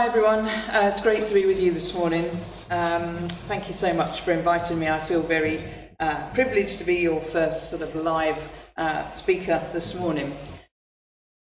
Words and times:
hi 0.00 0.06
everyone. 0.06 0.46
Uh, 0.46 0.88
it's 0.90 1.02
great 1.02 1.26
to 1.26 1.34
be 1.34 1.44
with 1.44 1.60
you 1.60 1.74
this 1.74 1.92
morning. 1.92 2.24
Um, 2.70 3.28
thank 3.48 3.68
you 3.68 3.74
so 3.74 3.92
much 3.92 4.22
for 4.22 4.32
inviting 4.32 4.78
me. 4.78 4.88
I 4.88 4.98
feel 4.98 5.22
very 5.22 5.62
uh, 6.00 6.30
privileged 6.30 6.78
to 6.78 6.84
be 6.84 6.94
your 6.94 7.20
first 7.26 7.68
sort 7.68 7.82
of 7.82 7.94
live 7.94 8.38
uh, 8.78 9.10
speaker 9.10 9.62
this 9.74 9.92
morning. 9.92 10.38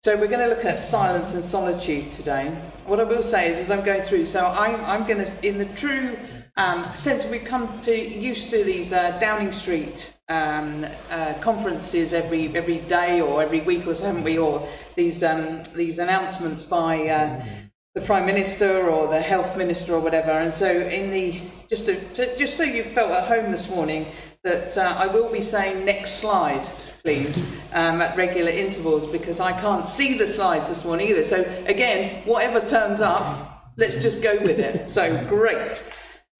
So 0.04 0.18
we're 0.18 0.28
going 0.28 0.42
to 0.42 0.54
look 0.54 0.66
at 0.66 0.80
silence 0.80 1.34
and 1.34 1.46
solitude 1.46 2.12
today. 2.12 2.54
What 2.86 3.00
I 3.00 3.06
will 3.06 3.24
say 3.24 3.50
is, 3.50 3.58
as 3.58 3.72
I'm 3.72 3.86
going 3.86 4.04
through, 4.04 4.26
so 4.26 4.46
I'm, 4.46 4.84
I'm 4.84 5.08
going 5.08 5.24
to, 5.24 5.48
in 5.48 5.58
the 5.58 5.74
true 5.78 6.20
um, 6.58 6.94
sense, 6.94 7.24
we've 7.24 7.46
come 7.46 7.80
to 7.84 7.98
used 7.98 8.50
to 8.50 8.66
these 8.66 8.92
uh, 8.92 9.18
Downing 9.20 9.54
Street 9.54 10.14
um, 10.28 10.86
uh, 11.10 11.36
conferences 11.36 12.12
every 12.12 12.54
every 12.54 12.80
day 12.80 13.22
or 13.22 13.42
every 13.42 13.62
week 13.62 13.88
or 13.88 13.96
so, 13.96 14.04
haven't 14.04 14.26
we? 14.26 14.38
Or 14.38 14.68
these 14.98 15.24
um, 15.24 15.64
these 15.74 16.00
announcements 16.00 16.64
by 16.64 17.08
uh, 17.08 17.46
the 17.94 18.02
prime 18.02 18.26
minister 18.26 18.90
or 18.90 19.08
the 19.08 19.20
health 19.20 19.58
minister 19.58 19.96
or 19.96 20.00
whatever. 20.00 20.32
And 20.32 20.54
so, 20.54 20.70
in 20.70 21.12
the 21.12 21.42
just 21.70 21.86
to, 21.88 22.14
to, 22.14 22.38
just 22.38 22.56
so 22.56 22.64
you 22.64 22.84
felt 22.94 23.12
at 23.12 23.28
home 23.28 23.52
this 23.52 23.70
morning, 23.70 24.08
that 24.44 24.78
uh, 24.78 24.96
I 24.98 25.08
will 25.08 25.32
be 25.32 25.42
saying 25.42 25.86
next 25.86 26.20
slide, 26.20 26.68
please, 27.04 27.38
um, 27.74 28.02
at 28.02 28.16
regular 28.16 28.52
intervals 28.52 29.12
because 29.12 29.40
I 29.40 29.60
can't 29.60 29.88
see 29.88 30.18
the 30.18 30.28
slides 30.28 30.68
this 30.68 30.86
morning 30.86 31.10
either. 31.10 31.26
So 31.26 31.42
again, 31.66 32.26
whatever 32.26 32.66
turns 32.66 33.02
up, 33.02 33.74
let's 33.78 33.96
just 33.96 34.22
go 34.22 34.40
with 34.40 34.60
it. 34.60 34.90
So 34.90 35.26
great. 35.28 35.82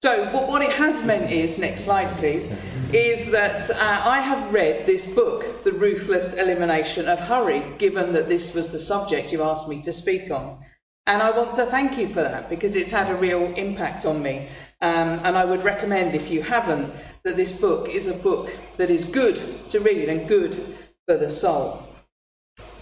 So 0.02 0.32
what, 0.32 0.48
what 0.48 0.62
it 0.62 0.72
has 0.72 1.02
meant 1.04 1.30
is, 1.30 1.58
next 1.58 1.84
slide 1.84 2.18
please, 2.18 2.50
is 2.92 3.30
that 3.30 3.70
uh, 3.70 3.76
I 3.78 4.20
have 4.20 4.52
read 4.52 4.84
this 4.84 5.06
book, 5.06 5.62
The 5.62 5.72
Ruthless 5.72 6.32
Elimination 6.32 7.06
of 7.08 7.20
Hurry, 7.20 7.62
given 7.78 8.12
that 8.14 8.28
this 8.28 8.52
was 8.52 8.68
the 8.70 8.80
subject 8.80 9.32
you 9.32 9.42
asked 9.44 9.68
me 9.68 9.80
to 9.82 9.92
speak 9.92 10.30
on. 10.30 10.58
And 11.06 11.20
I 11.20 11.36
want 11.36 11.54
to 11.54 11.66
thank 11.66 11.98
you 11.98 12.08
for 12.08 12.22
that 12.22 12.48
because 12.48 12.76
it's 12.76 12.90
had 12.90 13.10
a 13.10 13.16
real 13.16 13.52
impact 13.54 14.04
on 14.04 14.22
me. 14.22 14.48
Um, 14.80 15.20
and 15.24 15.36
I 15.36 15.44
would 15.44 15.64
recommend, 15.64 16.14
if 16.14 16.30
you 16.30 16.42
haven't, 16.42 16.92
that 17.24 17.36
this 17.36 17.52
book 17.52 17.88
is 17.88 18.06
a 18.06 18.14
book 18.14 18.52
that 18.76 18.90
is 18.90 19.04
good 19.04 19.68
to 19.70 19.80
read 19.80 20.08
and 20.08 20.28
good 20.28 20.78
for 21.06 21.16
the 21.16 21.30
soul. 21.30 21.86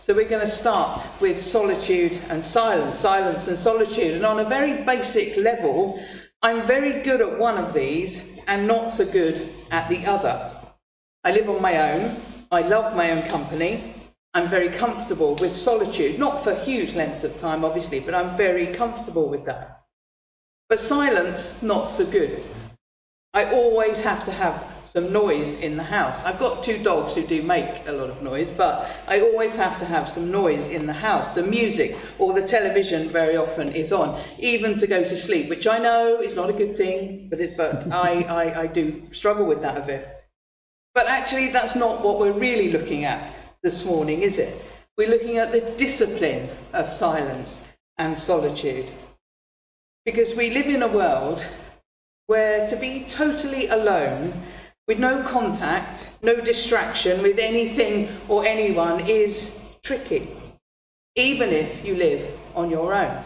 So 0.00 0.14
we're 0.14 0.28
going 0.28 0.46
to 0.46 0.52
start 0.52 1.04
with 1.20 1.40
solitude 1.40 2.18
and 2.28 2.44
silence, 2.44 2.98
silence 2.98 3.48
and 3.48 3.58
solitude. 3.58 4.14
And 4.16 4.26
on 4.26 4.40
a 4.40 4.48
very 4.48 4.82
basic 4.84 5.36
level, 5.36 6.02
I'm 6.42 6.66
very 6.66 7.02
good 7.02 7.20
at 7.20 7.38
one 7.38 7.58
of 7.58 7.74
these 7.74 8.22
and 8.46 8.66
not 8.66 8.92
so 8.92 9.04
good 9.04 9.48
at 9.70 9.88
the 9.88 10.06
other. 10.06 10.56
I 11.22 11.32
live 11.32 11.48
on 11.48 11.60
my 11.62 11.92
own. 11.92 12.22
I 12.50 12.62
love 12.62 12.96
my 12.96 13.10
own 13.10 13.28
company. 13.28 13.99
I'm 14.32 14.48
very 14.48 14.68
comfortable 14.68 15.34
with 15.34 15.56
solitude, 15.56 16.18
not 16.18 16.44
for 16.44 16.54
huge 16.54 16.94
lengths 16.94 17.24
of 17.24 17.36
time, 17.38 17.64
obviously, 17.64 17.98
but 17.98 18.14
I'm 18.14 18.36
very 18.36 18.68
comfortable 18.68 19.28
with 19.28 19.44
that. 19.46 19.82
But 20.68 20.78
silence, 20.78 21.52
not 21.62 21.90
so 21.90 22.06
good. 22.06 22.44
I 23.34 23.46
always 23.52 24.00
have 24.00 24.24
to 24.26 24.30
have 24.30 24.64
some 24.84 25.12
noise 25.12 25.54
in 25.54 25.76
the 25.76 25.82
house. 25.82 26.22
I've 26.22 26.38
got 26.38 26.62
two 26.62 26.80
dogs 26.80 27.14
who 27.14 27.26
do 27.26 27.42
make 27.42 27.88
a 27.88 27.92
lot 27.92 28.08
of 28.08 28.22
noise, 28.22 28.52
but 28.52 28.88
I 29.08 29.20
always 29.20 29.54
have 29.56 29.78
to 29.80 29.84
have 29.84 30.08
some 30.08 30.30
noise 30.30 30.68
in 30.68 30.86
the 30.86 30.92
house, 30.92 31.34
some 31.34 31.50
music, 31.50 31.96
or 32.20 32.32
the 32.32 32.46
television 32.46 33.10
very 33.10 33.36
often 33.36 33.72
is 33.72 33.92
on, 33.92 34.20
even 34.38 34.76
to 34.78 34.86
go 34.86 35.02
to 35.02 35.16
sleep, 35.16 35.48
which 35.48 35.66
I 35.66 35.78
know 35.78 36.20
is 36.20 36.36
not 36.36 36.50
a 36.50 36.52
good 36.52 36.76
thing, 36.76 37.26
but, 37.30 37.40
it, 37.40 37.56
but 37.56 37.90
I, 37.92 38.22
I, 38.22 38.60
I 38.62 38.66
do 38.68 39.02
struggle 39.12 39.46
with 39.46 39.62
that 39.62 39.76
a 39.76 39.80
bit. 39.80 40.08
But 40.94 41.08
actually, 41.08 41.50
that's 41.50 41.74
not 41.74 42.02
what 42.04 42.20
we're 42.20 42.32
really 42.38 42.70
looking 42.70 43.04
at 43.04 43.39
this 43.62 43.84
morning, 43.84 44.22
is 44.22 44.38
it? 44.38 44.62
We're 44.96 45.10
looking 45.10 45.36
at 45.36 45.52
the 45.52 45.60
discipline 45.76 46.50
of 46.72 46.92
silence 46.92 47.60
and 47.98 48.18
solitude. 48.18 48.90
Because 50.06 50.34
we 50.34 50.50
live 50.50 50.66
in 50.66 50.82
a 50.82 50.88
world 50.88 51.44
where 52.26 52.66
to 52.68 52.76
be 52.76 53.04
totally 53.04 53.68
alone, 53.68 54.42
with 54.88 54.98
no 54.98 55.22
contact, 55.22 56.06
no 56.22 56.40
distraction 56.40 57.22
with 57.22 57.38
anything 57.38 58.08
or 58.28 58.46
anyone, 58.46 59.06
is 59.06 59.50
tricky, 59.82 60.36
even 61.16 61.50
if 61.50 61.84
you 61.84 61.96
live 61.96 62.32
on 62.54 62.70
your 62.70 62.94
own. 62.94 63.22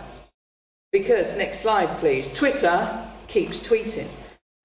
Because, 0.90 1.36
next 1.36 1.60
slide 1.60 2.00
please, 2.00 2.26
Twitter 2.34 3.08
keeps 3.28 3.58
tweeting. 3.58 4.08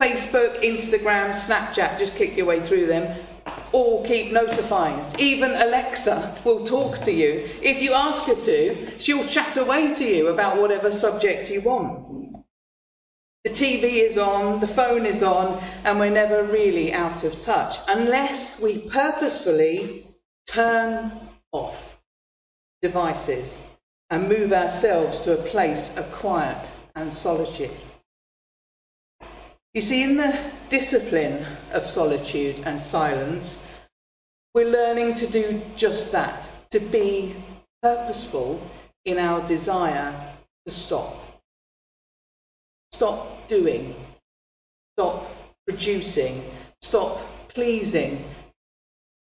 Facebook, 0.01 0.63
Instagram, 0.63 1.31
Snapchat, 1.31 1.99
just 1.99 2.15
click 2.15 2.35
your 2.35 2.45
way 2.45 2.65
through 2.65 2.87
them, 2.87 3.19
all 3.71 4.05
keep 4.05 4.31
notifying 4.31 4.99
us. 4.99 5.13
Even 5.17 5.51
Alexa 5.51 6.41
will 6.43 6.65
talk 6.65 6.99
to 6.99 7.11
you. 7.11 7.49
If 7.61 7.81
you 7.81 7.93
ask 7.93 8.25
her 8.25 8.35
to, 8.35 8.99
she'll 8.99 9.27
chat 9.27 9.57
away 9.57 9.93
to 9.95 10.03
you 10.03 10.27
about 10.27 10.61
whatever 10.61 10.91
subject 10.91 11.49
you 11.49 11.61
want. 11.61 12.09
The 13.45 13.51
TV 13.51 14.09
is 14.09 14.17
on, 14.17 14.59
the 14.59 14.67
phone 14.67 15.05
is 15.05 15.23
on, 15.23 15.63
and 15.85 15.97
we're 15.99 16.09
never 16.09 16.43
really 16.43 16.91
out 16.91 17.23
of 17.23 17.41
touch 17.41 17.77
unless 17.87 18.59
we 18.59 18.79
purposefully 18.89 20.05
turn 20.47 21.11
off 21.51 21.99
devices 22.81 23.53
and 24.09 24.27
move 24.27 24.51
ourselves 24.51 25.21
to 25.21 25.39
a 25.39 25.49
place 25.49 25.89
of 25.95 26.11
quiet 26.11 26.69
and 26.95 27.13
solitude. 27.13 27.71
You 29.75 29.81
see, 29.81 30.01
in 30.01 30.17
the 30.17 30.35
discipline 30.69 31.45
of 31.71 31.85
solitude 31.85 32.61
and 32.65 32.81
silence, 32.81 33.63
we're 34.55 34.67
learning 34.67 35.13
to 35.15 35.27
do 35.27 35.61
just 35.75 36.11
that, 36.11 36.49
to 36.71 36.79
be 36.79 37.35
purposeful 37.83 38.59
in 39.05 39.19
our 39.19 39.45
desire 39.45 40.33
to 40.65 40.73
stop. 40.73 41.15
Stop 42.93 43.47
doing, 43.47 43.95
stop 44.97 45.29
producing, 45.67 46.49
stop 46.81 47.21
pleasing, 47.49 48.25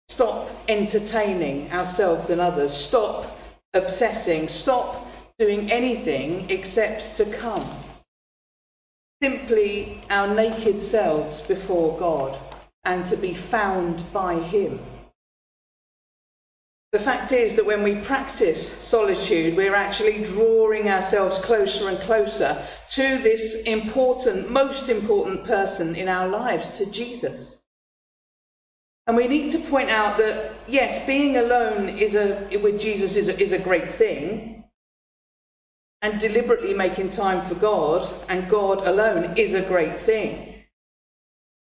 stop 0.09 0.51
entertaining 0.67 1.71
ourselves 1.71 2.29
and 2.29 2.39
others, 2.39 2.71
stop 2.71 3.35
obsessing, 3.73 4.47
stop 4.47 5.07
doing 5.39 5.71
anything 5.71 6.51
except 6.51 7.15
succumb 7.15 7.84
simply 9.21 10.03
our 10.09 10.33
naked 10.33 10.81
selves 10.81 11.41
before 11.41 11.97
God 11.97 12.37
and 12.83 13.03
to 13.05 13.15
be 13.15 13.33
found 13.33 14.11
by 14.13 14.35
Him. 14.35 14.79
The 16.91 16.99
fact 16.99 17.33
is 17.33 17.55
that 17.55 17.65
when 17.65 17.83
we 17.83 18.01
practice 18.01 18.71
solitude, 18.81 19.57
we're 19.57 19.75
actually 19.75 20.23
drawing 20.23 20.89
ourselves 20.89 21.37
closer 21.39 21.89
and 21.89 21.99
closer 21.99 22.65
to 22.91 23.17
this 23.17 23.63
important, 23.63 24.49
most 24.49 24.87
important 24.87 25.45
person 25.45 25.95
in 25.95 26.07
our 26.07 26.27
lives, 26.29 26.69
to 26.77 26.85
Jesus. 26.85 27.59
And 29.07 29.17
we 29.17 29.27
need 29.27 29.51
to 29.51 29.59
point 29.59 29.89
out 29.89 30.17
that, 30.19 30.53
yes, 30.67 31.05
being 31.05 31.37
alone 31.37 31.89
is 31.89 32.15
a, 32.15 32.57
with 32.57 32.79
Jesus 32.79 33.15
is 33.15 33.27
a, 33.27 33.39
is 33.39 33.51
a 33.51 33.59
great 33.59 33.93
thing, 33.93 34.63
and 36.05 36.19
deliberately 36.19 36.71
making 36.71 37.09
time 37.09 37.47
for 37.47 37.55
God 37.55 38.07
and 38.29 38.47
God 38.47 38.85
alone 38.85 39.35
is 39.37 39.55
a 39.55 39.63
great 39.63 40.03
thing. 40.03 40.53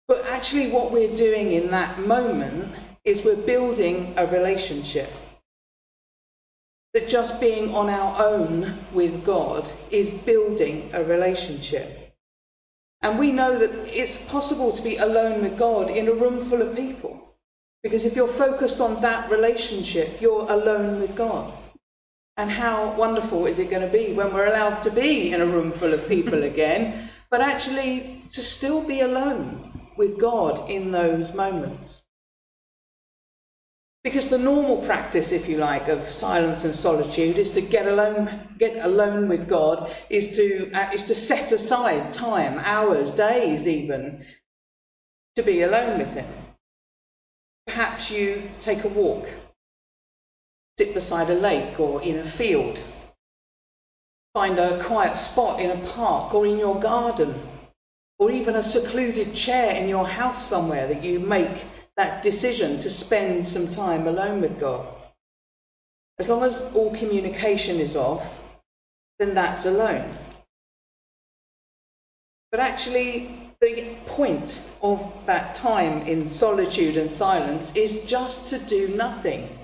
But 0.08 0.24
actually, 0.28 0.70
what 0.70 0.92
we're 0.92 1.16
doing 1.16 1.54
in 1.54 1.72
that 1.72 2.00
moment 2.02 2.76
is 3.04 3.24
we're 3.24 3.36
building 3.36 4.14
a 4.18 4.28
relationship. 4.28 5.10
That 6.94 7.10
just 7.10 7.40
being 7.40 7.74
on 7.74 7.90
our 7.90 8.24
own 8.24 8.78
with 8.94 9.26
God 9.26 9.68
is 9.90 10.12
building 10.12 10.92
a 10.94 11.04
relationship. 11.04 12.14
And 13.02 13.18
we 13.18 13.32
know 13.32 13.58
that 13.58 13.72
it's 13.88 14.18
possible 14.28 14.72
to 14.74 14.84
be 14.84 14.98
alone 14.98 15.42
with 15.42 15.58
God 15.58 15.90
in 15.90 16.08
a 16.08 16.14
room 16.14 16.48
full 16.48 16.62
of 16.62 16.76
people. 16.76 17.36
Because 17.82 18.06
if 18.06 18.16
you're 18.16 18.28
focused 18.46 18.80
on 18.80 19.02
that 19.02 19.32
relationship, 19.32 20.22
you're 20.22 20.52
alone 20.52 21.02
with 21.02 21.16
God. 21.16 21.52
And 22.40 22.50
how 22.50 22.96
wonderful 22.96 23.48
is 23.48 23.60
it 23.60 23.70
going 23.70 23.82
to 23.82 23.92
be 23.92 24.14
when 24.14 24.34
we're 24.34 24.46
allowed 24.46 24.80
to 24.84 24.92
be 24.92 25.34
in 25.34 25.42
a 25.42 25.46
room 25.46 25.74
full 25.74 25.94
of 25.94 26.08
people 26.08 26.44
again, 26.44 27.10
but 27.30 27.42
actually 27.42 28.24
to 28.30 28.42
still 28.42 28.82
be 28.82 29.02
alone 29.02 29.92
with 29.98 30.18
God 30.18 30.70
in 30.70 30.94
those 30.94 31.34
moments? 31.34 32.00
Because 34.06 34.30
the 34.30 34.38
normal 34.38 34.78
practice, 34.78 35.34
if 35.34 35.50
you 35.50 35.58
like, 35.58 35.90
of 35.90 36.14
silence 36.14 36.64
and 36.64 36.74
solitude 36.74 37.38
is 37.38 37.52
to 37.52 37.62
get 37.62 37.88
alone, 37.88 38.56
get 38.58 38.86
alone 38.86 39.28
with 39.28 39.50
God, 39.50 39.94
is 40.10 40.38
to, 40.38 40.72
uh, 40.72 40.92
is 40.94 41.04
to 41.04 41.16
set 41.16 41.52
aside 41.52 42.14
time, 42.14 42.58
hours, 42.60 43.10
days 43.10 43.68
even, 43.68 44.26
to 45.36 45.44
be 45.44 45.64
alone 45.64 46.00
with 46.00 46.14
Him. 46.14 46.34
Perhaps 47.68 48.10
you 48.10 48.50
take 48.62 48.86
a 48.86 48.88
walk 48.88 49.28
sit 50.80 50.94
beside 50.94 51.30
a 51.30 51.36
lake 51.36 51.78
or 51.78 52.02
in 52.02 52.20
a 52.20 52.26
field. 52.26 52.82
Find 54.34 54.58
a 54.58 54.82
quiet 54.86 55.18
spot 55.18 55.60
in 55.60 55.72
a 55.72 55.86
park 55.90 56.34
or 56.34 56.46
in 56.46 56.58
your 56.58 56.80
garden, 56.80 57.36
or 58.18 58.32
even 58.32 58.56
a 58.56 58.64
secluded 58.64 59.36
chair 59.36 59.76
in 59.76 59.90
your 59.90 60.08
house 60.08 60.48
somewhere 60.48 60.88
that 60.88 61.04
you 61.04 61.20
make 61.20 61.66
that 61.98 62.24
decision 62.24 62.80
to 62.80 62.90
spend 62.90 63.46
some 63.46 63.70
time 63.70 64.08
alone 64.08 64.40
with 64.40 64.58
God. 64.58 64.88
As 66.18 66.30
long 66.30 66.44
as 66.46 66.62
all 66.74 66.96
communication 66.96 67.82
is 67.82 67.98
off, 67.98 68.26
then 69.18 69.34
that's 69.34 69.66
alone. 69.66 70.18
But 72.52 72.62
actually, 72.62 73.52
the 73.60 73.98
point 74.06 74.58
of 74.82 75.12
that 75.26 75.56
time 75.56 76.08
in 76.08 76.32
solitude 76.32 76.96
and 76.96 77.12
silence 77.12 77.74
is 77.76 78.00
just 78.06 78.48
to 78.48 78.58
do 78.58 78.88
nothing. 78.88 79.59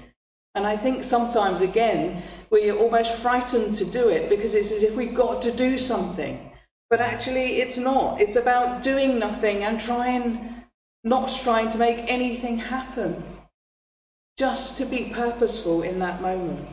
And 0.56 0.66
I 0.66 0.78
think 0.78 1.04
sometimes, 1.04 1.60
again, 1.60 2.24
we're 2.50 2.78
almost 2.78 3.12
frightened 3.16 3.76
to 3.76 3.86
do 3.86 4.08
it 4.08 4.30
because 4.30 4.54
it's 4.54 4.72
as 4.72 4.84
if 4.84 4.96
we've 4.96 5.14
got 5.14 5.42
to 5.42 5.52
do 5.52 5.78
something. 5.78 6.52
But 6.90 7.02
actually, 7.02 7.58
it's 7.58 7.78
not. 7.78 8.22
It's 8.22 8.38
about 8.38 8.82
doing 8.82 9.20
nothing 9.20 9.64
and 9.64 9.80
trying, 9.80 10.64
not 11.04 11.30
trying 11.42 11.70
to 11.72 11.78
make 11.78 12.10
anything 12.10 12.58
happen. 12.58 13.22
Just 14.38 14.78
to 14.78 14.86
be 14.86 15.12
purposeful 15.14 15.82
in 15.82 16.00
that 16.00 16.22
moment. 16.22 16.68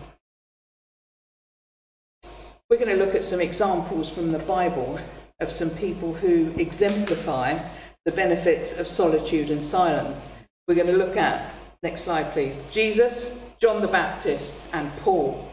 We're 2.71 2.79
going 2.79 2.97
to 2.97 3.05
look 3.05 3.15
at 3.15 3.25
some 3.25 3.41
examples 3.41 4.09
from 4.09 4.31
the 4.31 4.39
Bible 4.39 4.99
of 5.41 5.51
some 5.51 5.71
people 5.71 6.15
who 6.15 6.55
exemplify 6.57 7.59
the 8.05 8.13
benefits 8.13 8.73
of 8.73 8.87
solitude 8.87 9.51
and 9.51 9.63
silence. 9.63 10.29
We're 10.67 10.77
going 10.77 10.87
to 10.87 10.93
look 10.97 11.17
at, 11.17 11.53
next 11.83 12.05
slide 12.05 12.33
please, 12.33 12.57
Jesus, 12.71 13.27
John 13.63 13.81
the 13.81 13.87
Baptist, 13.87 14.55
and 14.73 14.91
Paul. 15.03 15.49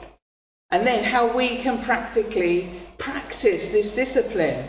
And 0.71 0.85
then 0.85 1.03
how 1.03 1.31
we 1.31 1.59
can 1.59 1.79
practically 1.83 2.81
practice 2.97 3.69
this 3.69 3.91
discipline. 3.91 4.67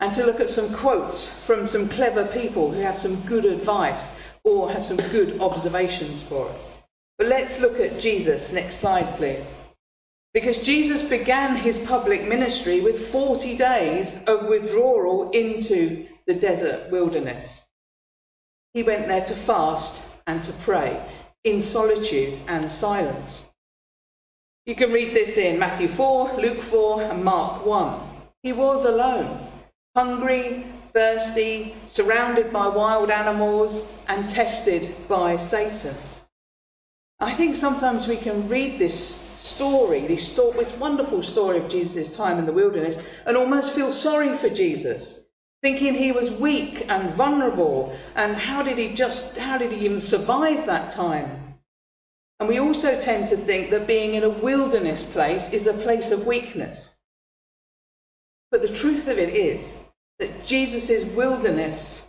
And 0.00 0.14
to 0.14 0.24
look 0.24 0.40
at 0.40 0.48
some 0.48 0.72
quotes 0.72 1.28
from 1.46 1.68
some 1.68 1.90
clever 1.90 2.24
people 2.24 2.72
who 2.72 2.80
have 2.80 2.98
some 2.98 3.20
good 3.26 3.44
advice 3.44 4.12
or 4.42 4.72
have 4.72 4.86
some 4.86 4.96
good 4.96 5.38
observations 5.38 6.22
for 6.22 6.48
us. 6.48 6.60
But 7.18 7.26
let's 7.26 7.60
look 7.60 7.78
at 7.78 8.00
Jesus. 8.00 8.52
Next 8.52 8.80
slide, 8.80 9.18
please. 9.18 9.44
Because 10.32 10.56
Jesus 10.56 11.02
began 11.02 11.56
his 11.56 11.76
public 11.76 12.26
ministry 12.26 12.80
with 12.80 13.08
40 13.08 13.54
days 13.54 14.16
of 14.26 14.46
withdrawal 14.46 15.30
into 15.32 16.06
the 16.26 16.34
desert 16.34 16.90
wilderness. 16.90 17.52
He 18.72 18.82
went 18.82 19.08
there 19.08 19.26
to 19.26 19.36
fast 19.36 20.00
and 20.26 20.42
to 20.44 20.52
pray 20.52 21.06
in 21.44 21.60
solitude 21.60 22.38
and 22.46 22.70
silence. 22.70 23.32
You 24.64 24.76
can 24.76 24.92
read 24.92 25.14
this 25.14 25.36
in 25.36 25.58
Matthew 25.58 25.88
4, 25.88 26.36
Luke 26.36 26.62
4, 26.62 27.02
and 27.02 27.24
Mark 27.24 27.66
1. 27.66 28.00
He 28.42 28.52
was 28.52 28.84
alone, 28.84 29.48
hungry, 29.96 30.66
thirsty, 30.92 31.74
surrounded 31.86 32.52
by 32.52 32.68
wild 32.68 33.10
animals, 33.10 33.82
and 34.06 34.28
tested 34.28 34.94
by 35.08 35.36
Satan. 35.36 35.96
I 37.18 37.34
think 37.34 37.56
sometimes 37.56 38.06
we 38.06 38.16
can 38.16 38.48
read 38.48 38.78
this 38.78 39.18
story, 39.36 40.06
this, 40.06 40.36
wonderful 40.78 41.22
story 41.22 41.58
of 41.58 41.68
Jesus' 41.68 42.14
time 42.14 42.38
in 42.38 42.46
the 42.46 42.52
wilderness, 42.52 42.98
and 43.26 43.36
almost 43.36 43.72
feel 43.72 43.90
sorry 43.90 44.36
for 44.36 44.48
Jesus, 44.48 45.21
thinking 45.62 45.94
he 45.94 46.10
was 46.12 46.30
weak 46.30 46.84
and 46.88 47.14
vulnerable, 47.14 47.96
and 48.16 48.36
how 48.36 48.62
did 48.62 48.78
he 48.78 48.94
just, 48.94 49.36
how 49.38 49.56
did 49.56 49.70
he 49.72 49.84
even 49.84 50.00
survive 50.00 50.66
that 50.66 50.92
time? 50.92 51.54
And 52.40 52.48
we 52.48 52.58
also 52.58 53.00
tend 53.00 53.28
to 53.28 53.36
think 53.36 53.70
that 53.70 53.86
being 53.86 54.14
in 54.14 54.24
a 54.24 54.28
wilderness 54.28 55.02
place 55.04 55.52
is 55.52 55.66
a 55.68 55.72
place 55.72 56.10
of 56.10 56.26
weakness. 56.26 56.90
But 58.50 58.62
the 58.62 58.74
truth 58.74 59.06
of 59.06 59.18
it 59.18 59.36
is 59.36 59.72
that 60.18 60.44
Jesus' 60.44 61.04
wilderness 61.04 62.02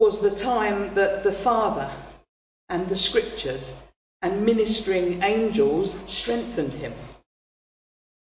was 0.00 0.20
the 0.20 0.34
time 0.34 0.94
that 0.96 1.22
the 1.22 1.32
Father 1.32 1.90
and 2.68 2.88
the 2.88 2.96
Scriptures 2.96 3.72
and 4.20 4.44
ministering 4.44 5.22
angels 5.22 5.94
strengthened 6.06 6.72
him. 6.72 6.92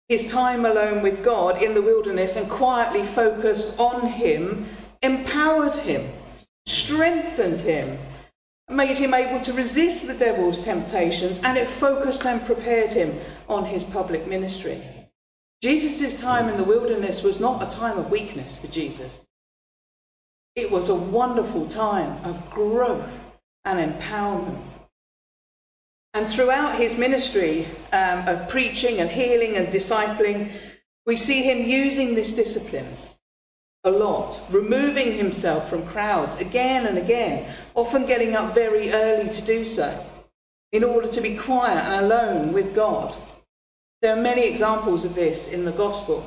His 0.09 0.31
time 0.31 0.65
alone 0.65 1.03
with 1.03 1.25
God 1.25 1.63
in 1.63 1.75
the 1.75 1.83
wilderness 1.83 2.37
and 2.37 2.49
quietly 2.51 3.05
focused 3.05 3.79
on 3.79 4.07
Him 4.07 4.69
empowered 5.03 5.77
him, 5.77 6.13
strengthened 6.67 7.61
him, 7.61 7.99
made 8.69 8.97
him 8.97 9.15
able 9.15 9.43
to 9.45 9.53
resist 9.53 10.07
the 10.07 10.15
devil's 10.15 10.61
temptations, 10.61 11.39
and 11.43 11.57
it 11.57 11.69
focused 11.69 12.25
and 12.27 12.45
prepared 12.45 12.93
him 12.93 13.19
on 13.49 13.65
his 13.65 13.85
public 13.85 14.27
ministry. 14.27 14.83
Jesus' 15.63 16.21
time 16.21 16.49
in 16.49 16.57
the 16.57 16.65
wilderness 16.65 17.23
was 17.23 17.41
not 17.41 17.63
a 17.63 17.77
time 17.77 17.99
of 17.99 18.11
weakness 18.11 18.57
for 18.57 18.67
Jesus. 18.67 19.25
It 20.55 20.71
was 20.71 20.89
a 20.89 20.95
wonderful 20.95 21.69
time 21.69 22.25
of 22.25 22.51
growth 22.51 23.11
and 23.65 23.79
empowerment. 23.79 24.76
And 26.17 26.33
throughout 26.33 26.81
his 26.81 26.97
ministry 26.97 27.67
um, 27.93 28.27
of 28.27 28.49
preaching 28.49 29.01
and 29.01 29.11
healing 29.11 29.59
and 29.59 29.69
discipling, 29.69 30.51
we 31.05 31.15
see 31.15 31.43
him 31.43 31.69
using 31.69 32.15
this 32.15 32.33
discipline 32.33 32.97
a 33.85 33.91
lot, 33.91 34.41
removing 34.51 35.13
himself 35.13 35.69
from 35.69 35.87
crowds 35.87 36.35
again 36.37 36.87
and 36.87 36.97
again, 36.97 37.55
often 37.75 38.07
getting 38.07 38.35
up 38.35 38.55
very 38.55 38.95
early 38.95 39.31
to 39.31 39.43
do 39.43 39.67
so, 39.67 40.07
in 40.73 40.83
order 40.85 41.07
to 41.07 41.21
be 41.21 41.37
quiet 41.37 41.85
and 41.85 42.07
alone 42.07 42.55
with 42.55 42.75
God. 42.75 43.15
There 44.01 44.17
are 44.17 44.23
many 44.23 44.45
examples 44.45 45.05
of 45.05 45.15
this 45.15 45.49
in 45.49 45.67
the 45.67 45.73
Gospel. 45.73 46.25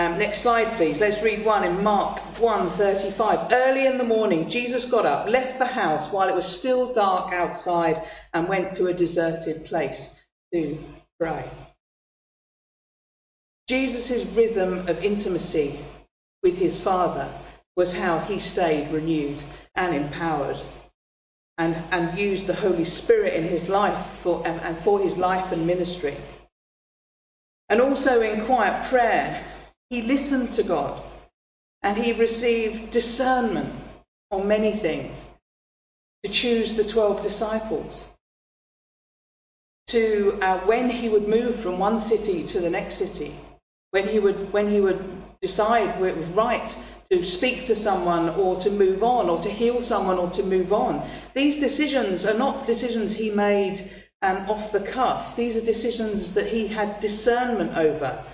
Um, 0.00 0.18
next 0.18 0.40
slide, 0.40 0.78
please. 0.78 0.98
Let's 0.98 1.22
read 1.22 1.44
one 1.44 1.62
in 1.62 1.82
Mark 1.82 2.20
1:35. 2.38 3.52
Early 3.52 3.84
in 3.86 3.98
the 3.98 4.12
morning, 4.16 4.48
Jesus 4.48 4.86
got 4.86 5.04
up, 5.04 5.28
left 5.28 5.58
the 5.58 5.66
house 5.66 6.10
while 6.10 6.26
it 6.26 6.34
was 6.34 6.46
still 6.46 6.94
dark 6.94 7.34
outside, 7.34 8.08
and 8.32 8.48
went 8.48 8.72
to 8.76 8.86
a 8.86 8.94
deserted 8.94 9.66
place 9.66 10.08
to 10.54 10.82
pray. 11.18 11.50
Jesus' 13.68 14.24
rhythm 14.24 14.88
of 14.88 15.04
intimacy 15.04 15.84
with 16.42 16.56
his 16.56 16.80
Father 16.80 17.30
was 17.76 17.92
how 17.92 18.20
he 18.20 18.38
stayed 18.38 18.90
renewed 18.90 19.42
and 19.74 19.94
empowered 19.94 20.58
and, 21.58 21.76
and 21.90 22.18
used 22.18 22.46
the 22.46 22.54
Holy 22.54 22.86
Spirit 22.86 23.34
in 23.34 23.44
his 23.44 23.68
life 23.68 24.06
for, 24.22 24.42
and, 24.46 24.62
and 24.62 24.82
for 24.82 24.98
his 24.98 25.18
life 25.18 25.52
and 25.52 25.66
ministry. 25.66 26.16
And 27.68 27.82
also 27.82 28.22
in 28.22 28.46
quiet 28.46 28.86
prayer, 28.86 29.44
he 29.90 30.02
listened 30.02 30.52
to 30.52 30.62
God 30.62 31.02
and 31.82 31.98
he 31.98 32.12
received 32.12 32.92
discernment 32.92 33.74
on 34.30 34.46
many 34.46 34.72
things 34.72 35.16
to 36.24 36.30
choose 36.30 36.74
the 36.74 36.84
12 36.84 37.22
disciples. 37.22 38.04
To 39.88 40.38
uh, 40.40 40.60
when 40.66 40.88
he 40.88 41.08
would 41.08 41.26
move 41.26 41.58
from 41.58 41.80
one 41.80 41.98
city 41.98 42.46
to 42.46 42.60
the 42.60 42.70
next 42.70 42.96
city, 42.96 43.36
when 43.90 44.06
he 44.06 44.20
would, 44.20 44.52
when 44.52 44.70
he 44.70 44.80
would 44.80 45.04
decide 45.42 46.00
where 46.00 46.10
it 46.10 46.16
was 46.16 46.28
right 46.28 46.76
to 47.10 47.24
speak 47.24 47.66
to 47.66 47.74
someone 47.74 48.28
or 48.28 48.60
to 48.60 48.70
move 48.70 49.02
on 49.02 49.28
or 49.28 49.40
to 49.40 49.50
heal 49.50 49.82
someone 49.82 50.18
or 50.18 50.30
to 50.30 50.44
move 50.44 50.72
on. 50.72 51.10
These 51.34 51.56
decisions 51.56 52.24
are 52.24 52.38
not 52.38 52.66
decisions 52.66 53.14
he 53.14 53.30
made 53.30 53.90
um, 54.22 54.48
off 54.48 54.70
the 54.70 54.80
cuff. 54.80 55.34
These 55.34 55.56
are 55.56 55.60
decisions 55.60 56.32
that 56.34 56.46
he 56.46 56.68
had 56.68 57.00
discernment 57.00 57.76
over. 57.76 58.24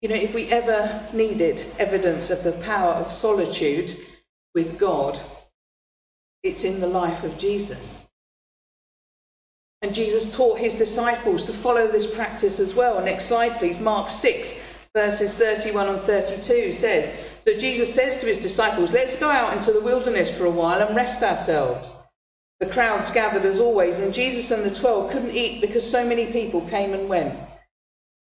You 0.00 0.08
know, 0.08 0.14
if 0.14 0.32
we 0.32 0.48
ever 0.48 1.06
needed 1.12 1.74
evidence 1.78 2.30
of 2.30 2.42
the 2.42 2.52
power 2.52 2.92
of 2.92 3.12
solitude 3.12 3.94
with 4.54 4.78
God, 4.78 5.20
it's 6.42 6.64
in 6.64 6.80
the 6.80 6.86
life 6.86 7.22
of 7.22 7.36
Jesus. 7.36 8.06
And 9.82 9.94
Jesus 9.94 10.34
taught 10.34 10.58
his 10.58 10.74
disciples 10.74 11.44
to 11.44 11.52
follow 11.52 11.86
this 11.86 12.06
practice 12.06 12.60
as 12.60 12.74
well. 12.74 13.02
Next 13.02 13.26
slide, 13.26 13.58
please. 13.58 13.78
Mark 13.78 14.08
6, 14.08 14.48
verses 14.94 15.34
31 15.36 15.88
and 15.88 16.02
32 16.02 16.72
says 16.72 17.18
So 17.44 17.58
Jesus 17.58 17.94
says 17.94 18.20
to 18.20 18.26
his 18.26 18.40
disciples, 18.40 18.92
Let's 18.92 19.16
go 19.16 19.28
out 19.28 19.56
into 19.56 19.72
the 19.72 19.80
wilderness 19.82 20.30
for 20.30 20.46
a 20.46 20.50
while 20.50 20.80
and 20.80 20.96
rest 20.96 21.22
ourselves. 21.22 21.92
The 22.60 22.66
crowds 22.66 23.10
gathered 23.10 23.44
as 23.44 23.60
always, 23.60 23.98
and 23.98 24.12
Jesus 24.14 24.50
and 24.50 24.64
the 24.64 24.74
twelve 24.74 25.10
couldn't 25.10 25.34
eat 25.34 25.60
because 25.60 25.88
so 25.88 26.06
many 26.06 26.26
people 26.26 26.60
came 26.68 26.92
and 26.92 27.08
went. 27.08 27.38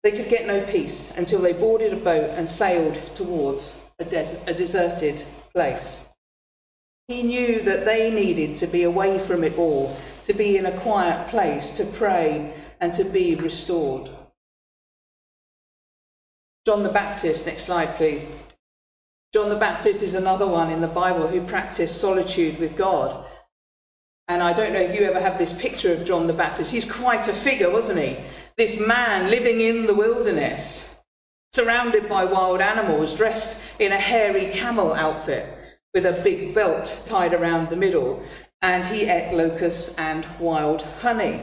They 0.02 0.12
could 0.12 0.30
get 0.30 0.47
no 0.47 0.64
peace 0.64 1.12
until 1.16 1.40
they 1.40 1.52
boarded 1.52 1.92
a 1.92 1.97
boat 1.97 2.30
and 2.30 2.49
sailed 2.49 3.14
towards 3.14 3.75
a, 3.99 4.04
des- 4.04 4.40
a 4.47 4.54
deserted 4.54 5.25
place. 5.52 5.99
He 7.09 7.23
knew 7.23 7.62
that 7.62 7.85
they 7.85 8.11
needed 8.11 8.57
to 8.59 8.66
be 8.66 8.85
away 8.85 9.19
from 9.19 9.45
it 9.45 9.59
all, 9.59 9.97
to 10.25 10.33
be 10.33 10.57
in 10.57 10.66
a 10.66 10.80
quiet 10.80 11.28
place, 11.28 11.71
to 11.73 11.85
pray, 11.85 12.54
and 12.80 12.95
to 12.95 13.04
be 13.04 13.35
restored. 13.35 14.11
John 16.66 16.83
the 16.83 16.88
Baptist, 16.88 17.47
next 17.47 17.64
slide, 17.64 17.97
please. 17.97 18.23
John 19.35 19.49
the 19.49 19.57
Baptist 19.57 20.02
is 20.02 20.14
another 20.14 20.47
one 20.47 20.71
in 20.71 20.80
the 20.80 20.88
Bible 20.88 21.26
who 21.28 21.47
practiced 21.47 22.00
solitude 22.00 22.59
with 22.59 22.76
God. 22.76 23.26
And 24.28 24.42
I 24.42 24.52
don't 24.52 24.73
know 24.73 24.80
if 24.80 24.95
you 24.95 25.07
ever 25.07 25.21
have 25.21 25.38
this 25.38 25.52
picture 25.52 25.92
of 25.92 26.07
John 26.07 26.26
the 26.26 26.33
Baptist. 26.33 26.71
He's 26.71 26.85
quite 26.85 27.28
a 27.28 27.35
figure, 27.35 27.71
wasn't 27.71 27.99
he? 27.99 28.16
This 28.61 28.79
man 28.79 29.31
living 29.31 29.62
in 29.62 29.87
the 29.87 29.95
wilderness, 29.95 30.85
surrounded 31.55 32.11
by 32.11 32.26
wild 32.26 32.61
animals, 32.61 33.14
dressed 33.14 33.57
in 33.79 33.90
a 33.90 33.99
hairy 33.99 34.50
camel 34.52 34.93
outfit 34.93 35.47
with 35.95 36.05
a 36.05 36.21
big 36.23 36.55
belt 36.55 36.95
tied 37.07 37.33
around 37.33 37.71
the 37.71 37.76
middle, 37.76 38.23
and 38.61 38.85
he 38.85 39.09
ate 39.09 39.33
locusts 39.33 39.95
and 39.97 40.26
wild 40.38 40.83
honey. 40.83 41.43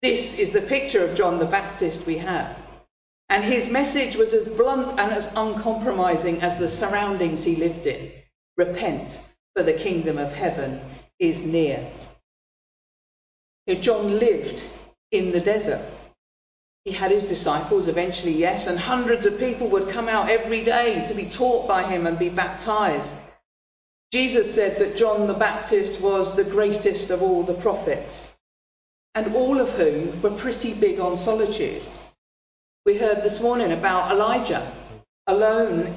This 0.00 0.38
is 0.38 0.52
the 0.52 0.62
picture 0.62 1.06
of 1.06 1.14
John 1.14 1.38
the 1.38 1.44
Baptist 1.44 2.06
we 2.06 2.16
have. 2.16 2.56
And 3.28 3.44
his 3.44 3.68
message 3.68 4.16
was 4.16 4.32
as 4.32 4.48
blunt 4.48 4.98
and 4.98 5.12
as 5.12 5.28
uncompromising 5.36 6.40
as 6.40 6.56
the 6.56 6.66
surroundings 6.66 7.44
he 7.44 7.56
lived 7.56 7.86
in. 7.86 8.10
Repent, 8.56 9.18
for 9.54 9.62
the 9.62 9.74
kingdom 9.74 10.16
of 10.16 10.32
heaven 10.32 10.80
is 11.18 11.40
near. 11.40 11.92
John 13.82 14.18
lived 14.18 14.62
in 15.10 15.30
the 15.32 15.40
desert. 15.40 15.84
He 16.84 16.90
had 16.90 17.12
his 17.12 17.24
disciples 17.24 17.86
eventually, 17.86 18.32
yes, 18.32 18.66
and 18.66 18.78
hundreds 18.78 19.24
of 19.24 19.38
people 19.38 19.68
would 19.68 19.90
come 19.90 20.08
out 20.08 20.28
every 20.28 20.64
day 20.64 21.04
to 21.06 21.14
be 21.14 21.26
taught 21.26 21.68
by 21.68 21.84
him 21.84 22.06
and 22.08 22.18
be 22.18 22.28
baptized. 22.28 23.12
Jesus 24.12 24.52
said 24.52 24.78
that 24.78 24.96
John 24.96 25.28
the 25.28 25.34
Baptist 25.34 26.00
was 26.00 26.34
the 26.34 26.44
greatest 26.44 27.10
of 27.10 27.22
all 27.22 27.44
the 27.44 27.54
prophets, 27.54 28.26
and 29.14 29.34
all 29.34 29.60
of 29.60 29.70
whom 29.70 30.20
were 30.22 30.30
pretty 30.30 30.74
big 30.74 30.98
on 30.98 31.16
solitude. 31.16 31.82
We 32.84 32.98
heard 32.98 33.22
this 33.22 33.40
morning 33.40 33.70
about 33.70 34.10
Elijah, 34.10 34.72
alone, 35.28 35.96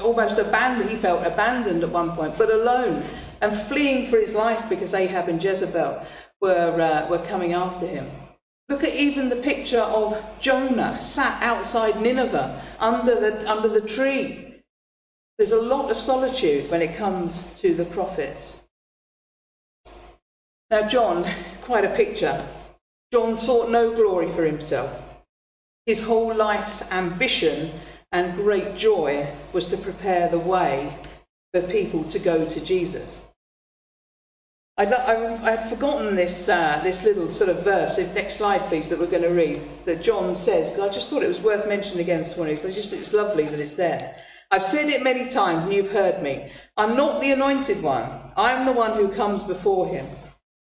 almost 0.00 0.38
abandoned. 0.38 0.90
He 0.90 0.96
felt 0.96 1.26
abandoned 1.26 1.82
at 1.82 1.90
one 1.90 2.16
point, 2.16 2.38
but 2.38 2.50
alone 2.50 3.06
and 3.42 3.54
fleeing 3.54 4.08
for 4.08 4.18
his 4.18 4.32
life 4.32 4.66
because 4.70 4.94
Ahab 4.94 5.28
and 5.28 5.44
Jezebel 5.44 6.06
were, 6.40 6.80
uh, 6.80 7.06
were 7.10 7.24
coming 7.26 7.52
after 7.52 7.86
him. 7.86 8.10
Look 8.68 8.82
at 8.82 8.94
even 8.94 9.28
the 9.28 9.36
picture 9.36 9.80
of 9.80 10.16
Jonah 10.40 11.00
sat 11.00 11.40
outside 11.42 12.00
Nineveh 12.00 12.62
under 12.80 13.14
the, 13.14 13.48
under 13.50 13.68
the 13.68 13.86
tree. 13.86 14.62
There's 15.38 15.52
a 15.52 15.60
lot 15.60 15.90
of 15.90 15.98
solitude 15.98 16.70
when 16.70 16.82
it 16.82 16.96
comes 16.96 17.40
to 17.56 17.74
the 17.74 17.84
prophets. 17.84 18.60
Now, 20.70 20.88
John, 20.88 21.30
quite 21.62 21.84
a 21.84 21.94
picture. 21.94 22.44
John 23.12 23.36
sought 23.36 23.70
no 23.70 23.94
glory 23.94 24.32
for 24.32 24.44
himself. 24.44 25.00
His 25.84 26.00
whole 26.00 26.34
life's 26.34 26.82
ambition 26.90 27.78
and 28.10 28.34
great 28.34 28.76
joy 28.76 29.32
was 29.52 29.66
to 29.66 29.76
prepare 29.76 30.28
the 30.28 30.40
way 30.40 30.98
for 31.52 31.62
people 31.62 32.02
to 32.04 32.18
go 32.18 32.48
to 32.48 32.60
Jesus. 32.60 33.18
I'd, 34.78 34.92
I'd 34.92 35.70
forgotten 35.70 36.14
this, 36.16 36.50
uh, 36.50 36.82
this 36.84 37.02
little 37.02 37.30
sort 37.30 37.48
of 37.48 37.64
verse. 37.64 37.96
If 37.96 38.12
next 38.14 38.36
slide, 38.36 38.68
please, 38.68 38.90
that 38.90 38.98
we're 38.98 39.06
going 39.06 39.22
to 39.22 39.28
read, 39.28 39.62
that 39.86 40.02
John 40.02 40.36
says, 40.36 40.68
because 40.68 40.90
I 40.90 40.92
just 40.92 41.08
thought 41.08 41.22
it 41.22 41.28
was 41.28 41.40
worth 41.40 41.66
mentioning 41.66 42.00
again 42.00 42.22
this 42.22 42.36
morning. 42.36 42.58
So 42.60 42.70
just, 42.70 42.92
it's 42.92 43.14
lovely 43.14 43.46
that 43.46 43.58
it's 43.58 43.72
there. 43.72 44.20
I've 44.50 44.66
said 44.66 44.90
it 44.90 45.02
many 45.02 45.30
times, 45.30 45.64
and 45.64 45.72
you've 45.72 45.90
heard 45.90 46.22
me. 46.22 46.52
I'm 46.76 46.94
not 46.94 47.22
the 47.22 47.32
anointed 47.32 47.82
one. 47.82 48.20
I'm 48.36 48.66
the 48.66 48.72
one 48.72 48.98
who 48.98 49.14
comes 49.14 49.42
before 49.42 49.88
him. 49.88 50.06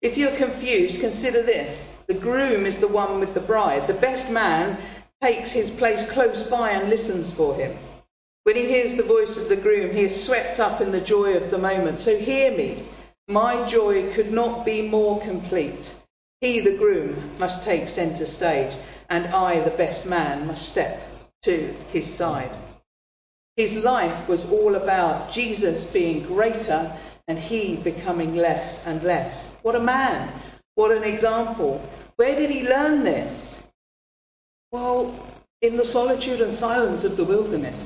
If 0.03 0.15
you're 0.15 0.35
confused, 0.37 1.01
consider 1.01 1.41
this. 1.41 1.75
The 2.07 2.13
groom 2.13 2.67
is 2.67 2.77
the 2.77 2.87
one 2.87 3.19
with 3.19 3.33
the 3.33 3.39
bride. 3.39 3.87
The 3.87 3.95
best 3.95 4.29
man 4.29 4.77
takes 5.23 5.49
his 5.49 5.71
place 5.71 6.05
close 6.11 6.43
by 6.43 6.69
and 6.69 6.89
listens 6.89 7.31
for 7.31 7.55
him. 7.55 7.77
When 8.43 8.57
he 8.57 8.67
hears 8.67 8.95
the 8.95 9.03
voice 9.03 9.37
of 9.37 9.49
the 9.49 9.55
groom, 9.55 9.91
he 9.91 10.03
is 10.03 10.23
swept 10.23 10.59
up 10.59 10.81
in 10.81 10.91
the 10.91 11.01
joy 11.01 11.35
of 11.35 11.49
the 11.49 11.57
moment. 11.57 11.99
So 11.99 12.15
hear 12.15 12.55
me. 12.55 12.87
My 13.27 13.65
joy 13.67 14.13
could 14.13 14.31
not 14.31 14.65
be 14.65 14.81
more 14.81 15.21
complete. 15.21 15.93
He, 16.41 16.59
the 16.59 16.75
groom, 16.75 17.37
must 17.37 17.63
take 17.63 17.87
centre 17.87 18.25
stage, 18.25 18.75
and 19.09 19.27
I, 19.27 19.61
the 19.61 19.71
best 19.71 20.05
man, 20.05 20.45
must 20.45 20.67
step 20.67 20.99
to 21.43 21.73
his 21.89 22.13
side. 22.13 22.51
His 23.55 23.73
life 23.73 24.27
was 24.27 24.43
all 24.45 24.75
about 24.75 25.31
Jesus 25.31 25.85
being 25.85 26.23
greater 26.23 26.97
and 27.27 27.39
he 27.39 27.77
becoming 27.77 28.35
less 28.35 28.79
and 28.85 29.01
less. 29.03 29.45
What 29.61 29.75
a 29.75 29.79
man! 29.79 30.33
What 30.75 30.91
an 30.91 31.03
example! 31.03 31.81
Where 32.17 32.35
did 32.35 32.49
he 32.49 32.67
learn 32.67 33.03
this? 33.03 33.57
Well, 34.71 35.17
in 35.61 35.77
the 35.77 35.85
solitude 35.85 36.41
and 36.41 36.51
silence 36.51 37.03
of 37.03 37.15
the 37.15 37.23
wilderness. 37.23 37.79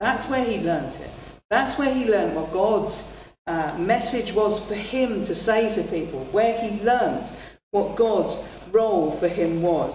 That's 0.00 0.28
where 0.28 0.44
he 0.44 0.58
learnt 0.58 1.00
it. 1.00 1.10
That's 1.48 1.78
where 1.78 1.94
he 1.94 2.04
learned 2.04 2.36
what 2.36 2.52
God's 2.52 3.02
uh, 3.46 3.76
message 3.78 4.32
was 4.32 4.60
for 4.60 4.74
him 4.74 5.24
to 5.24 5.34
say 5.34 5.72
to 5.74 5.82
people, 5.84 6.24
where 6.26 6.58
he 6.60 6.80
learnt 6.82 7.30
what 7.70 7.96
God's 7.96 8.36
role 8.70 9.16
for 9.18 9.28
him 9.28 9.62
was 9.62 9.94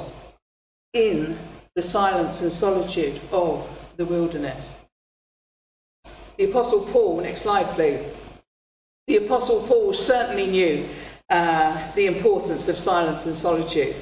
in 0.93 1.37
the 1.75 1.81
silence 1.81 2.41
and 2.41 2.51
solitude 2.51 3.21
of 3.31 3.67
the 3.97 4.05
wilderness. 4.05 4.69
The 6.37 6.45
Apostle 6.45 6.85
Paul, 6.87 7.21
next 7.21 7.41
slide 7.41 7.73
please. 7.75 8.03
The 9.07 9.25
Apostle 9.25 9.65
Paul 9.67 9.93
certainly 9.93 10.47
knew 10.47 10.89
uh, 11.29 11.91
the 11.93 12.07
importance 12.07 12.67
of 12.67 12.77
silence 12.77 13.25
and 13.25 13.37
solitude. 13.37 13.95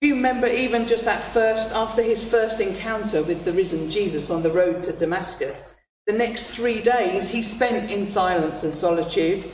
You 0.00 0.14
remember 0.14 0.46
even 0.46 0.86
just 0.86 1.04
that 1.04 1.32
first, 1.32 1.70
after 1.70 2.02
his 2.02 2.22
first 2.22 2.60
encounter 2.60 3.22
with 3.22 3.44
the 3.44 3.52
risen 3.52 3.90
Jesus 3.90 4.30
on 4.30 4.42
the 4.42 4.50
road 4.50 4.82
to 4.82 4.92
Damascus? 4.92 5.74
The 6.08 6.14
next 6.14 6.44
three 6.44 6.80
days 6.80 7.28
he 7.28 7.42
spent 7.42 7.90
in 7.90 8.06
silence 8.06 8.62
and 8.62 8.74
solitude. 8.74 9.52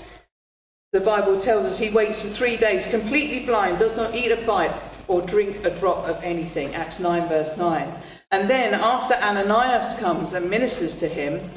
The 0.92 1.00
Bible 1.00 1.40
tells 1.40 1.66
us 1.66 1.76
he 1.76 1.90
waits 1.90 2.20
for 2.20 2.28
three 2.28 2.56
days, 2.56 2.86
completely 2.86 3.44
blind, 3.44 3.80
does 3.80 3.96
not 3.96 4.14
eat 4.14 4.30
a 4.30 4.36
bite 4.46 4.72
or 5.08 5.20
drink 5.20 5.64
a 5.64 5.70
drop 5.70 6.06
of 6.06 6.22
anything. 6.22 6.72
Acts 6.76 7.00
9, 7.00 7.28
verse 7.28 7.56
9. 7.58 7.92
And 8.30 8.48
then, 8.48 8.72
after 8.72 9.14
Ananias 9.14 9.98
comes 9.98 10.32
and 10.32 10.48
ministers 10.48 10.94
to 10.98 11.08
him, 11.08 11.50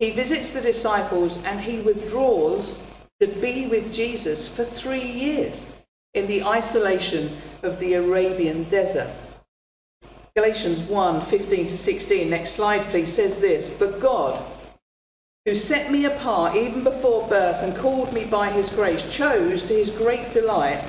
he 0.00 0.10
visits 0.10 0.50
the 0.50 0.60
disciples 0.60 1.38
and 1.44 1.60
he 1.60 1.78
withdraws 1.78 2.76
to 3.20 3.28
be 3.28 3.68
with 3.68 3.94
Jesus 3.94 4.48
for 4.48 4.64
three 4.64 5.08
years 5.08 5.54
in 6.14 6.26
the 6.26 6.42
isolation 6.42 7.40
of 7.62 7.78
the 7.78 7.94
Arabian 7.94 8.64
desert. 8.64 9.14
Galatians 10.38 10.88
1 10.88 11.26
15 11.26 11.66
to 11.66 11.76
16, 11.76 12.30
next 12.30 12.52
slide 12.52 12.86
please, 12.90 13.12
says 13.12 13.40
this 13.40 13.68
But 13.76 13.98
God, 13.98 14.40
who 15.44 15.56
set 15.56 15.90
me 15.90 16.04
apart 16.04 16.54
even 16.54 16.84
before 16.84 17.26
birth 17.26 17.60
and 17.60 17.76
called 17.76 18.12
me 18.12 18.24
by 18.24 18.48
his 18.48 18.70
grace, 18.70 19.02
chose 19.12 19.62
to 19.62 19.74
his 19.74 19.90
great 19.90 20.32
delight 20.32 20.80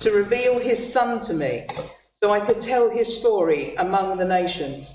to 0.00 0.10
reveal 0.10 0.58
his 0.58 0.92
Son 0.92 1.22
to 1.22 1.32
me 1.32 1.66
so 2.12 2.30
I 2.30 2.40
could 2.40 2.60
tell 2.60 2.90
his 2.90 3.16
story 3.16 3.74
among 3.76 4.18
the 4.18 4.26
nations. 4.26 4.94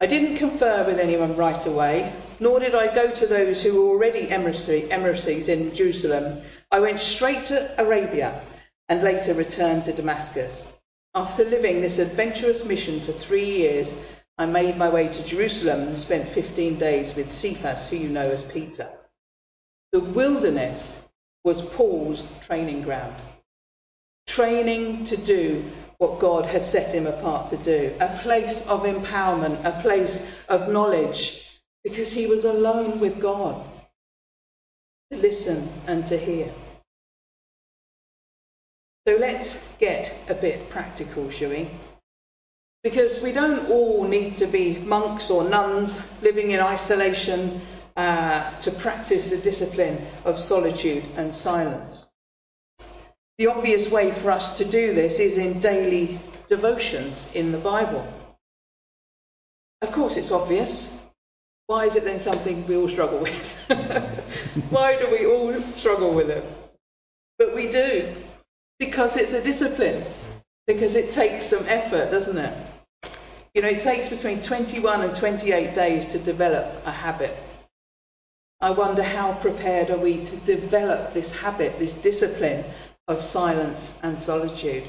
I 0.00 0.06
didn't 0.06 0.38
confer 0.38 0.86
with 0.86 0.98
anyone 0.98 1.36
right 1.36 1.66
away, 1.66 2.14
nor 2.40 2.58
did 2.58 2.74
I 2.74 2.94
go 2.94 3.10
to 3.10 3.26
those 3.26 3.62
who 3.62 3.74
were 3.74 3.90
already 3.90 4.30
emissaries 4.30 5.48
in 5.48 5.74
Jerusalem. 5.74 6.40
I 6.70 6.80
went 6.80 7.00
straight 7.00 7.44
to 7.46 7.78
Arabia 7.78 8.40
and 8.88 9.02
later 9.02 9.34
returned 9.34 9.84
to 9.84 9.92
Damascus. 9.92 10.64
After 11.14 11.44
living 11.44 11.80
this 11.80 11.98
adventurous 11.98 12.64
mission 12.64 13.00
for 13.00 13.12
three 13.12 13.44
years, 13.44 13.92
I 14.38 14.46
made 14.46 14.76
my 14.76 14.88
way 14.88 15.08
to 15.08 15.24
Jerusalem 15.24 15.88
and 15.88 15.98
spent 15.98 16.28
15 16.28 16.78
days 16.78 17.14
with 17.16 17.32
Cephas, 17.32 17.88
who 17.88 17.96
you 17.96 18.08
know 18.08 18.30
as 18.30 18.44
Peter. 18.44 18.88
The 19.90 20.00
wilderness 20.00 20.88
was 21.42 21.62
Paul's 21.62 22.24
training 22.46 22.82
ground, 22.82 23.16
training 24.28 25.04
to 25.06 25.16
do 25.16 25.68
what 25.98 26.20
God 26.20 26.46
had 26.46 26.64
set 26.64 26.94
him 26.94 27.08
apart 27.08 27.50
to 27.50 27.56
do, 27.56 27.96
a 28.00 28.18
place 28.22 28.64
of 28.68 28.82
empowerment, 28.82 29.64
a 29.64 29.82
place 29.82 30.22
of 30.48 30.68
knowledge, 30.68 31.44
because 31.82 32.12
he 32.12 32.28
was 32.28 32.44
alone 32.44 33.00
with 33.00 33.20
God 33.20 33.66
to 35.10 35.18
listen 35.18 35.68
and 35.86 36.06
to 36.06 36.16
hear. 36.16 36.54
So 39.10 39.16
let's 39.16 39.56
get 39.80 40.14
a 40.28 40.34
bit 40.34 40.70
practical, 40.70 41.30
shall 41.30 41.50
we? 41.50 41.68
Because 42.84 43.20
we 43.20 43.32
don't 43.32 43.68
all 43.68 44.04
need 44.04 44.36
to 44.36 44.46
be 44.46 44.78
monks 44.78 45.30
or 45.30 45.42
nuns 45.42 45.98
living 46.22 46.52
in 46.52 46.60
isolation 46.60 47.60
uh, 47.96 48.56
to 48.60 48.70
practice 48.70 49.26
the 49.26 49.36
discipline 49.36 50.06
of 50.24 50.38
solitude 50.38 51.04
and 51.16 51.34
silence. 51.34 52.06
The 53.38 53.48
obvious 53.48 53.90
way 53.90 54.12
for 54.12 54.30
us 54.30 54.56
to 54.58 54.64
do 54.64 54.94
this 54.94 55.18
is 55.18 55.38
in 55.38 55.58
daily 55.58 56.20
devotions 56.48 57.26
in 57.34 57.50
the 57.50 57.58
Bible. 57.58 58.06
Of 59.82 59.90
course, 59.90 60.16
it's 60.16 60.30
obvious. 60.30 60.86
Why 61.66 61.86
is 61.86 61.96
it 61.96 62.04
then 62.04 62.20
something 62.20 62.64
we 62.68 62.76
all 62.76 62.88
struggle 62.88 63.18
with? 63.18 63.42
Why 64.70 64.96
do 64.96 65.10
we 65.10 65.26
all 65.26 65.60
struggle 65.76 66.14
with 66.14 66.30
it? 66.30 66.44
But 67.38 67.56
we 67.56 67.68
do. 67.68 68.14
Because 68.80 69.16
it's 69.16 69.34
a 69.34 69.42
discipline. 69.42 70.04
Because 70.66 70.96
it 70.96 71.12
takes 71.12 71.46
some 71.46 71.64
effort, 71.68 72.10
doesn't 72.10 72.38
it? 72.38 72.66
You 73.54 73.62
know, 73.62 73.68
it 73.68 73.82
takes 73.82 74.08
between 74.08 74.40
21 74.40 75.02
and 75.02 75.14
28 75.14 75.74
days 75.74 76.06
to 76.12 76.18
develop 76.18 76.82
a 76.86 76.90
habit. 76.90 77.36
I 78.60 78.70
wonder 78.70 79.02
how 79.02 79.34
prepared 79.34 79.90
are 79.90 79.98
we 79.98 80.24
to 80.24 80.36
develop 80.38 81.12
this 81.12 81.32
habit, 81.32 81.78
this 81.78 81.92
discipline 81.92 82.64
of 83.06 83.22
silence 83.22 83.90
and 84.02 84.18
solitude. 84.18 84.84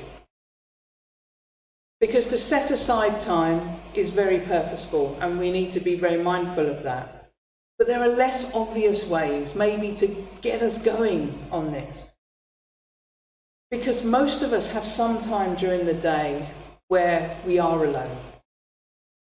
Because 2.00 2.27
to 2.27 2.38
set 2.38 2.71
aside 2.71 3.19
time 3.19 3.79
is 3.93 4.10
very 4.10 4.39
purposeful, 4.39 5.17
and 5.19 5.38
we 5.38 5.51
need 5.51 5.71
to 5.71 5.79
be 5.79 5.95
very 5.95 6.21
mindful 6.21 6.69
of 6.69 6.83
that. 6.83 7.29
But 7.77 7.88
there 7.88 8.01
are 8.01 8.07
less 8.07 8.53
obvious 8.53 9.05
ways, 9.05 9.53
maybe, 9.53 9.95
to 9.95 10.07
get 10.41 10.62
us 10.62 10.77
going 10.77 11.48
on 11.51 11.71
this. 11.71 12.11
Because 13.71 14.03
most 14.03 14.41
of 14.41 14.51
us 14.51 14.67
have 14.67 14.85
some 14.85 15.21
time 15.21 15.55
during 15.55 15.85
the 15.85 15.93
day 15.93 16.49
where 16.89 17.39
we 17.45 17.57
are 17.57 17.85
alone. 17.85 18.17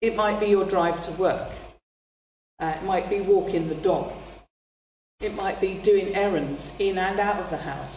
It 0.02 0.14
might 0.14 0.38
be 0.38 0.46
your 0.46 0.66
drive 0.66 1.02
to 1.06 1.12
work. 1.12 1.50
Uh, 2.60 2.74
it 2.76 2.84
might 2.84 3.08
be 3.08 3.22
walking 3.22 3.68
the 3.68 3.74
dog. 3.74 4.12
It 5.20 5.34
might 5.34 5.62
be 5.62 5.74
doing 5.74 6.14
errands 6.14 6.70
in 6.78 6.98
and 6.98 7.18
out 7.18 7.40
of 7.40 7.48
the 7.48 7.56
house. 7.56 7.90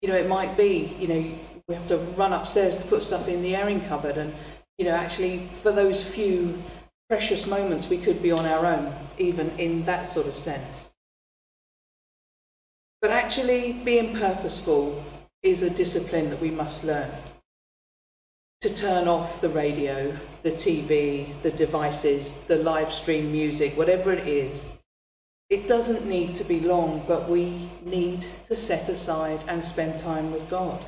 You 0.00 0.08
know, 0.08 0.14
it 0.14 0.28
might 0.28 0.56
be, 0.56 0.96
you 1.00 1.08
know, 1.08 1.38
we 1.66 1.74
have 1.74 1.88
to 1.88 1.98
run 2.16 2.32
upstairs 2.32 2.76
to 2.76 2.84
put 2.84 3.02
stuff 3.02 3.26
in 3.26 3.42
the 3.42 3.56
airing 3.56 3.80
cupboard 3.88 4.16
and, 4.16 4.32
you 4.78 4.84
know, 4.84 4.92
actually 4.94 5.50
for 5.64 5.72
those 5.72 6.02
few 6.02 6.62
precious 7.08 7.44
moments 7.44 7.88
we 7.88 7.98
could 7.98 8.22
be 8.22 8.30
on 8.30 8.46
our 8.46 8.64
own, 8.64 8.94
even 9.18 9.50
in 9.58 9.82
that 9.82 10.08
sort 10.08 10.28
of 10.28 10.38
sense. 10.38 10.78
But 13.02 13.10
actually 13.10 13.72
being 13.84 14.16
purposeful 14.16 15.04
is 15.42 15.62
a 15.62 15.70
discipline 15.70 16.30
that 16.30 16.40
we 16.40 16.50
must 16.50 16.84
learn. 16.84 17.10
To 18.62 18.74
turn 18.74 19.06
off 19.06 19.40
the 19.40 19.48
radio, 19.48 20.18
the 20.42 20.50
TV, 20.50 21.40
the 21.42 21.52
devices, 21.52 22.34
the 22.48 22.56
live 22.56 22.92
stream 22.92 23.30
music, 23.30 23.76
whatever 23.76 24.12
it 24.12 24.26
is, 24.26 24.64
it 25.48 25.68
doesn't 25.68 26.06
need 26.06 26.34
to 26.36 26.44
be 26.44 26.60
long, 26.60 27.04
but 27.06 27.30
we 27.30 27.70
need 27.82 28.26
to 28.48 28.56
set 28.56 28.88
aside 28.88 29.40
and 29.46 29.64
spend 29.64 30.00
time 30.00 30.32
with 30.32 30.50
God. 30.50 30.84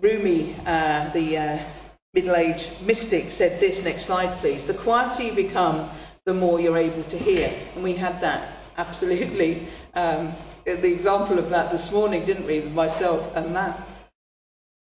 Rumi, 0.00 0.54
uh, 0.66 1.10
the 1.12 1.38
uh, 1.38 1.64
middle 2.12 2.36
aged 2.36 2.70
mystic, 2.82 3.32
said 3.32 3.58
this 3.58 3.82
next 3.82 4.06
slide, 4.06 4.38
please. 4.40 4.64
The 4.66 4.74
quieter 4.74 5.22
you 5.22 5.32
become, 5.32 5.90
the 6.24 6.34
more 6.34 6.60
you're 6.60 6.78
able 6.78 7.04
to 7.04 7.18
hear. 7.18 7.52
And 7.74 7.82
we 7.82 7.94
had 7.94 8.20
that 8.20 8.61
absolutely. 8.76 9.68
Um, 9.94 10.34
the 10.64 10.92
example 10.92 11.38
of 11.38 11.50
that 11.50 11.72
this 11.72 11.90
morning, 11.90 12.24
didn't 12.24 12.46
we, 12.46 12.60
with 12.60 12.72
myself 12.72 13.34
and 13.34 13.52
Matt? 13.52 13.88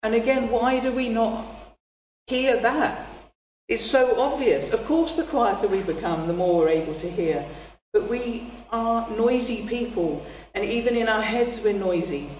And 0.02 0.14
again, 0.14 0.50
why 0.50 0.80
do 0.80 0.92
we 0.92 1.08
not 1.08 1.46
hear 2.26 2.56
that? 2.60 3.06
It's 3.68 3.84
so 3.84 4.20
obvious. 4.20 4.70
Of 4.70 4.84
course, 4.87 5.16
the 5.16 5.25
quieter 5.25 5.68
we 5.68 5.82
become, 5.82 6.26
the 6.26 6.32
more 6.32 6.58
we're 6.58 6.70
able 6.70 6.94
to 6.96 7.10
hear. 7.10 7.49
But 7.92 8.08
we 8.08 8.52
are 8.70 9.08
noisy 9.10 9.66
people, 9.66 10.25
and 10.54 10.64
even 10.64 10.96
in 10.96 11.08
our 11.08 11.22
heads, 11.22 11.60
we're 11.60 11.72
noisy. 11.72 12.30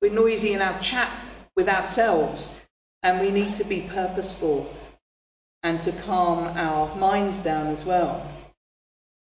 We're 0.00 0.12
noisy 0.12 0.52
in 0.52 0.62
our 0.62 0.80
chat 0.80 1.12
with 1.56 1.68
ourselves, 1.68 2.50
and 3.02 3.20
we 3.20 3.30
need 3.30 3.56
to 3.56 3.64
be 3.64 3.88
purposeful 3.92 4.72
and 5.62 5.82
to 5.82 5.92
calm 5.92 6.56
our 6.56 6.94
minds 6.96 7.38
down 7.38 7.68
as 7.68 7.84
well. 7.84 8.24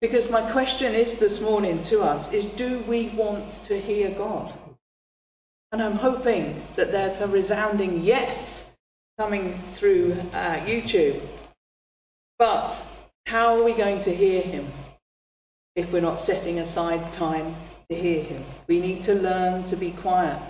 Because 0.00 0.30
my 0.30 0.50
question 0.50 0.95
is 0.95 1.19
this 1.19 1.40
morning 1.40 1.83
to 1.83 2.00
us 2.00 2.33
is 2.33 2.47
do 2.47 2.80
we 2.88 3.09
want 3.11 3.62
to 3.64 3.78
hear 3.78 4.11
God? 4.11 4.54
And 5.73 5.83
I'm 5.83 5.97
hoping 5.97 6.62
that 6.76 6.90
there's 6.90 7.21
a 7.21 7.28
resounding 7.28 8.02
yes 8.02 8.64
coming 9.19 9.62
through 9.75 10.14
uh, 10.33 10.57
YouTube. 10.61 11.21
But 12.38 12.75
how 13.26 13.59
are 13.59 13.62
we 13.62 13.75
going 13.75 13.99
to 14.00 14.14
hear 14.14 14.40
him 14.40 14.73
if 15.76 15.92
we're 15.92 16.00
not 16.00 16.21
setting 16.21 16.61
aside 16.61 17.12
time 17.12 17.54
to 17.90 17.95
hear 17.95 18.23
him? 18.23 18.42
We 18.69 18.80
need 18.80 19.02
to 19.02 19.14
learn 19.14 19.64
to 19.66 19.76
be 19.76 19.90
quiet. 19.90 20.40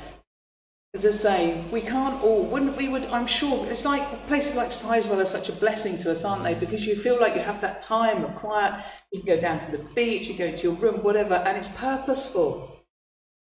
As 0.93 1.07
I 1.07 1.13
say, 1.13 1.65
we 1.71 1.83
can't 1.83 2.23
all, 2.23 2.45
wouldn't 2.45 2.77
we 2.77 2.89
would, 2.89 3.05
I'm 3.05 3.27
sure, 3.27 3.65
it's 3.67 3.85
like 3.85 4.27
places 4.27 4.55
like 4.57 4.71
Sizewell 4.71 5.23
are 5.23 5.27
such 5.27 5.49
a 5.49 5.53
blessing 5.53 5.97
to 5.99 6.11
us, 6.11 6.25
aren't 6.25 6.43
they? 6.43 6.55
Because 6.55 6.85
you 6.85 7.01
feel 7.01 7.21
like 7.21 7.37
you 7.37 7.41
have 7.41 7.61
that 7.61 7.81
time 7.81 8.25
of 8.25 8.35
quiet. 8.37 8.85
You 9.13 9.21
can 9.21 9.37
go 9.37 9.41
down 9.41 9.61
to 9.61 9.71
the 9.71 9.85
beach, 9.95 10.27
you 10.27 10.37
go 10.37 10.51
to 10.51 10.63
your 10.63 10.73
room, 10.73 11.03
whatever, 11.03 11.35
and 11.35 11.57
it's 11.57 11.69
purposeful. 11.77 12.77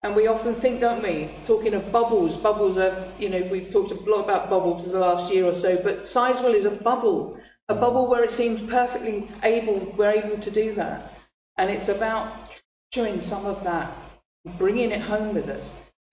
And 0.01 0.15
we 0.15 0.27
often 0.27 0.55
think, 0.55 0.81
don't 0.81 1.03
we, 1.03 1.29
talking 1.45 1.75
of 1.75 1.91
bubbles, 1.91 2.35
bubbles 2.35 2.77
are, 2.77 3.11
you 3.19 3.29
know, 3.29 3.47
we've 3.51 3.71
talked 3.71 3.91
a 3.91 4.09
lot 4.09 4.23
about 4.23 4.49
bubbles 4.49 4.85
the 4.85 4.97
last 4.97 5.31
year 5.31 5.45
or 5.45 5.53
so, 5.53 5.77
but 5.77 6.03
Sizewell 6.03 6.53
is 6.53 6.65
a 6.65 6.71
bubble 6.71 7.39
a 7.67 7.75
bubble 7.75 8.07
where 8.07 8.23
it 8.23 8.29
seems 8.29 8.61
perfectly 8.69 9.27
able, 9.43 9.79
we're 9.97 10.11
able 10.11 10.37
to 10.37 10.51
do 10.51 10.75
that. 10.75 11.13
And 11.57 11.69
it's 11.69 11.87
about 11.87 12.51
showing 12.93 13.21
some 13.21 13.45
of 13.45 13.63
that, 13.63 13.95
bringing 14.57 14.91
it 14.91 15.01
home 15.01 15.33
with 15.33 15.49
us, 15.49 15.65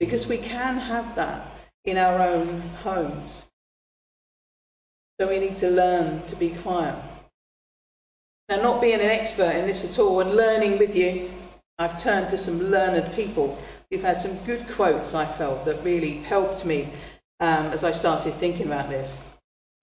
because 0.02 0.26
we 0.26 0.36
can 0.36 0.76
have 0.76 1.14
that 1.14 1.46
in 1.84 1.96
our 1.96 2.20
own 2.20 2.60
homes. 2.82 3.40
So 5.20 5.28
we 5.28 5.38
need 5.38 5.56
to 5.58 5.70
learn 5.70 6.26
to 6.26 6.34
be 6.34 6.50
quiet. 6.56 7.00
Now, 8.48 8.56
not 8.56 8.80
being 8.80 8.98
an 8.98 9.12
expert 9.18 9.54
in 9.54 9.64
this 9.64 9.84
at 9.84 10.00
all 10.00 10.18
and 10.18 10.34
learning 10.34 10.80
with 10.80 10.96
you, 10.96 11.30
I've 11.78 12.02
turned 12.02 12.30
to 12.30 12.36
some 12.36 12.58
learned 12.60 13.14
people. 13.14 13.56
We've 13.92 14.02
had 14.02 14.20
some 14.20 14.44
good 14.44 14.66
quotes, 14.72 15.14
I 15.14 15.24
felt, 15.38 15.64
that 15.66 15.84
really 15.84 16.14
helped 16.22 16.64
me 16.64 16.92
um, 17.38 17.66
as 17.66 17.84
I 17.84 17.92
started 17.92 18.40
thinking 18.40 18.66
about 18.66 18.90
this. 18.90 19.14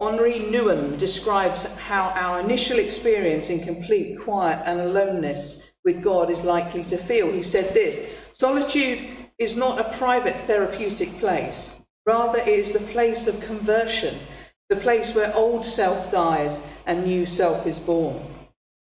Henri 0.02 0.34
Nouwen 0.34 0.98
describes 0.98 1.64
how 1.64 2.10
our 2.10 2.42
initial 2.42 2.80
experience 2.80 3.48
in 3.48 3.64
complete 3.64 4.20
quiet 4.20 4.64
and 4.66 4.82
aloneness 4.82 5.62
with 5.86 6.04
God 6.04 6.30
is 6.30 6.42
likely 6.42 6.84
to 6.84 6.98
feel. 6.98 7.32
He 7.32 7.42
said 7.42 7.74
this 7.74 7.98
Solitude 8.34 9.19
is 9.40 9.56
not 9.56 9.80
a 9.80 9.98
private 9.98 10.46
therapeutic 10.46 11.18
place, 11.20 11.72
rather, 12.06 12.40
it 12.40 12.48
is 12.48 12.72
the 12.74 12.92
place 12.92 13.26
of 13.26 13.40
conversion, 13.40 14.20
the 14.70 14.76
place 14.76 15.16
where 15.16 15.34
old 15.34 15.66
self 15.66 16.12
dies 16.12 16.60
and 16.86 17.06
new 17.06 17.26
self 17.26 17.66
is 17.66 17.80
born. 17.80 18.22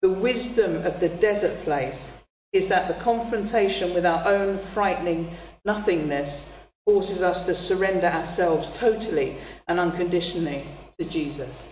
The 0.02 0.10
wisdom 0.10 0.84
of 0.84 1.00
the 1.00 1.08
desert 1.08 1.64
place 1.64 2.08
is 2.52 2.68
that 2.68 2.88
the 2.88 3.02
confrontation 3.04 3.94
with 3.94 4.04
our 4.04 4.26
own 4.26 4.58
frightening 4.58 5.36
nothingness 5.64 6.42
forces 6.86 7.22
us 7.22 7.44
to 7.44 7.54
surrender 7.54 8.06
ourselves 8.06 8.70
totally 8.74 9.38
and 9.66 9.78
unconditionally 9.78 10.64
to 10.98 11.04
Jesus. 11.04 11.62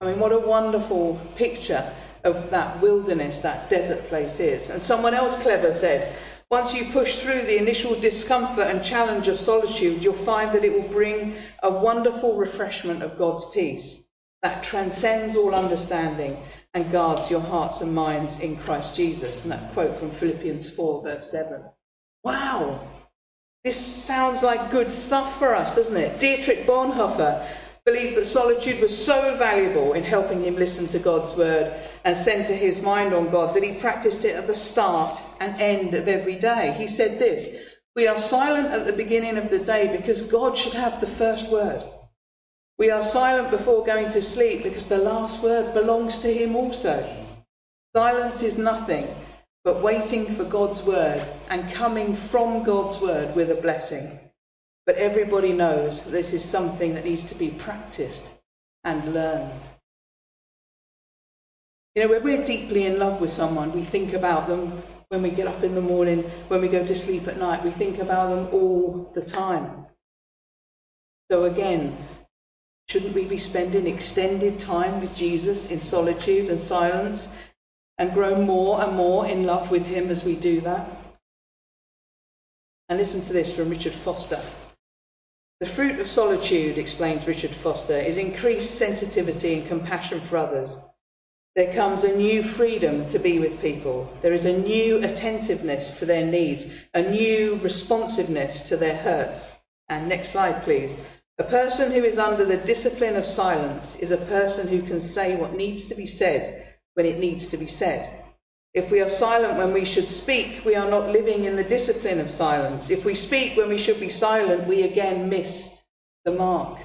I 0.00 0.06
mean, 0.06 0.18
what 0.18 0.32
a 0.32 0.38
wonderful 0.38 1.20
picture 1.36 1.94
of 2.24 2.50
that 2.50 2.80
wilderness, 2.80 3.38
that 3.38 3.68
desert 3.68 4.08
place 4.08 4.40
is. 4.40 4.70
And 4.70 4.82
someone 4.82 5.14
else 5.14 5.36
clever 5.36 5.74
said, 5.74 6.16
once 6.50 6.74
you 6.74 6.86
push 6.86 7.20
through 7.20 7.42
the 7.42 7.56
initial 7.56 7.98
discomfort 7.98 8.66
and 8.66 8.84
challenge 8.84 9.28
of 9.28 9.38
solitude, 9.38 10.02
you'll 10.02 10.24
find 10.24 10.52
that 10.52 10.64
it 10.64 10.72
will 10.72 10.88
bring 10.88 11.36
a 11.62 11.70
wonderful 11.70 12.36
refreshment 12.36 13.02
of 13.02 13.16
God's 13.16 13.44
peace 13.54 14.00
that 14.42 14.64
transcends 14.64 15.36
all 15.36 15.54
understanding 15.54 16.42
and 16.74 16.90
guards 16.90 17.30
your 17.30 17.40
hearts 17.40 17.82
and 17.82 17.94
minds 17.94 18.38
in 18.40 18.56
Christ 18.56 18.94
Jesus. 18.94 19.42
And 19.42 19.52
that 19.52 19.72
quote 19.74 19.98
from 19.98 20.10
Philippians 20.12 20.70
4, 20.70 21.02
verse 21.02 21.30
7. 21.30 21.62
Wow! 22.24 22.88
This 23.62 23.76
sounds 23.76 24.42
like 24.42 24.70
good 24.70 24.92
stuff 24.92 25.38
for 25.38 25.54
us, 25.54 25.74
doesn't 25.74 25.96
it? 25.96 26.18
Dietrich 26.18 26.66
Bonhoeffer 26.66 27.46
believed 27.84 28.16
that 28.16 28.26
solitude 28.26 28.80
was 28.80 28.96
so 28.96 29.36
valuable 29.36 29.94
in 29.94 30.04
helping 30.04 30.44
him 30.44 30.56
listen 30.56 30.88
to 30.88 30.98
God's 30.98 31.34
word 31.34 31.74
and 32.04 32.16
center 32.16 32.54
his 32.54 32.80
mind 32.80 33.14
on 33.14 33.30
God 33.30 33.54
that 33.54 33.62
he 33.62 33.74
practiced 33.74 34.24
it 34.24 34.36
at 34.36 34.46
the 34.46 34.54
start 34.54 35.20
and 35.40 35.60
end 35.60 35.94
of 35.94 36.08
every 36.08 36.36
day. 36.36 36.74
He 36.78 36.86
said 36.86 37.18
this 37.18 37.48
We 37.96 38.06
are 38.06 38.18
silent 38.18 38.68
at 38.68 38.86
the 38.86 38.92
beginning 38.92 39.38
of 39.38 39.50
the 39.50 39.58
day 39.58 39.96
because 39.96 40.22
God 40.22 40.56
should 40.56 40.74
have 40.74 41.00
the 41.00 41.06
first 41.06 41.48
word. 41.48 41.82
We 42.78 42.90
are 42.90 43.02
silent 43.02 43.50
before 43.50 43.84
going 43.84 44.08
to 44.10 44.22
sleep 44.22 44.62
because 44.62 44.86
the 44.86 44.98
last 44.98 45.42
word 45.42 45.74
belongs 45.74 46.18
to 46.20 46.32
Him 46.32 46.56
also. 46.56 47.26
Silence 47.94 48.42
is 48.42 48.56
nothing 48.56 49.14
but 49.64 49.82
waiting 49.82 50.36
for 50.36 50.44
God's 50.44 50.82
word 50.82 51.26
and 51.48 51.72
coming 51.72 52.16
from 52.16 52.62
God's 52.62 52.98
word 52.98 53.36
with 53.36 53.50
a 53.50 53.54
blessing. 53.56 54.18
But 54.86 54.96
everybody 54.96 55.52
knows 55.52 56.00
that 56.00 56.10
this 56.10 56.32
is 56.32 56.44
something 56.44 56.94
that 56.94 57.04
needs 57.04 57.24
to 57.24 57.34
be 57.34 57.50
practiced 57.50 58.22
and 58.84 59.14
learned. 59.14 59.60
You 61.94 62.02
know, 62.02 62.08
when 62.08 62.24
we're 62.24 62.44
deeply 62.44 62.86
in 62.86 62.98
love 62.98 63.20
with 63.20 63.32
someone, 63.32 63.72
we 63.72 63.84
think 63.84 64.12
about 64.12 64.48
them 64.48 64.82
when 65.10 65.22
we 65.22 65.30
get 65.30 65.48
up 65.48 65.64
in 65.64 65.74
the 65.74 65.80
morning, 65.80 66.22
when 66.46 66.60
we 66.60 66.68
go 66.68 66.86
to 66.86 66.96
sleep 66.96 67.26
at 67.26 67.36
night, 67.36 67.64
we 67.64 67.72
think 67.72 67.98
about 67.98 68.30
them 68.30 68.48
all 68.52 69.10
the 69.12 69.20
time. 69.20 69.86
So 71.32 71.46
again, 71.46 71.96
shouldn't 72.88 73.12
we 73.14 73.24
be 73.24 73.38
spending 73.38 73.88
extended 73.88 74.60
time 74.60 75.00
with 75.00 75.12
Jesus 75.16 75.66
in 75.66 75.80
solitude 75.80 76.48
and 76.48 76.60
silence 76.60 77.26
and 77.98 78.14
grow 78.14 78.40
more 78.40 78.80
and 78.80 78.96
more 78.96 79.26
in 79.26 79.46
love 79.46 79.72
with 79.72 79.84
him 79.84 80.10
as 80.10 80.22
we 80.22 80.36
do 80.36 80.60
that? 80.60 80.88
And 82.88 82.96
listen 82.96 83.20
to 83.22 83.32
this 83.32 83.52
from 83.52 83.68
Richard 83.68 83.94
Foster. 84.04 84.40
The 85.60 85.66
fruit 85.66 86.00
of 86.00 86.10
solitude, 86.10 86.78
explains 86.78 87.26
Richard 87.26 87.54
Foster, 87.62 87.98
is 87.98 88.16
increased 88.16 88.76
sensitivity 88.76 89.52
and 89.58 89.68
compassion 89.68 90.22
for 90.26 90.38
others. 90.38 90.70
There 91.54 91.74
comes 91.74 92.02
a 92.02 92.16
new 92.16 92.42
freedom 92.42 93.06
to 93.08 93.18
be 93.18 93.38
with 93.38 93.60
people. 93.60 94.10
There 94.22 94.32
is 94.32 94.46
a 94.46 94.56
new 94.56 95.04
attentiveness 95.04 95.90
to 95.98 96.06
their 96.06 96.24
needs, 96.24 96.64
a 96.94 97.02
new 97.02 97.56
responsiveness 97.56 98.62
to 98.68 98.78
their 98.78 98.96
hurts. 98.96 99.52
And 99.90 100.08
next 100.08 100.30
slide, 100.30 100.62
please. 100.62 100.92
A 101.36 101.44
person 101.44 101.92
who 101.92 102.04
is 102.04 102.18
under 102.18 102.46
the 102.46 102.56
discipline 102.56 103.16
of 103.16 103.26
silence 103.26 103.94
is 103.96 104.12
a 104.12 104.16
person 104.16 104.66
who 104.66 104.80
can 104.80 105.02
say 105.02 105.36
what 105.36 105.54
needs 105.54 105.84
to 105.88 105.94
be 105.94 106.06
said 106.06 106.74
when 106.94 107.04
it 107.04 107.18
needs 107.18 107.48
to 107.50 107.58
be 107.58 107.66
said. 107.66 108.19
If 108.72 108.90
we 108.90 109.00
are 109.00 109.08
silent 109.08 109.58
when 109.58 109.72
we 109.72 109.84
should 109.84 110.08
speak, 110.08 110.64
we 110.64 110.76
are 110.76 110.88
not 110.88 111.10
living 111.10 111.44
in 111.44 111.56
the 111.56 111.64
discipline 111.64 112.20
of 112.20 112.30
silence. 112.30 112.88
If 112.88 113.04
we 113.04 113.16
speak 113.16 113.56
when 113.56 113.68
we 113.68 113.78
should 113.78 113.98
be 113.98 114.08
silent, 114.08 114.68
we 114.68 114.82
again 114.84 115.28
miss 115.28 115.68
the 116.24 116.32
mark. 116.32 116.78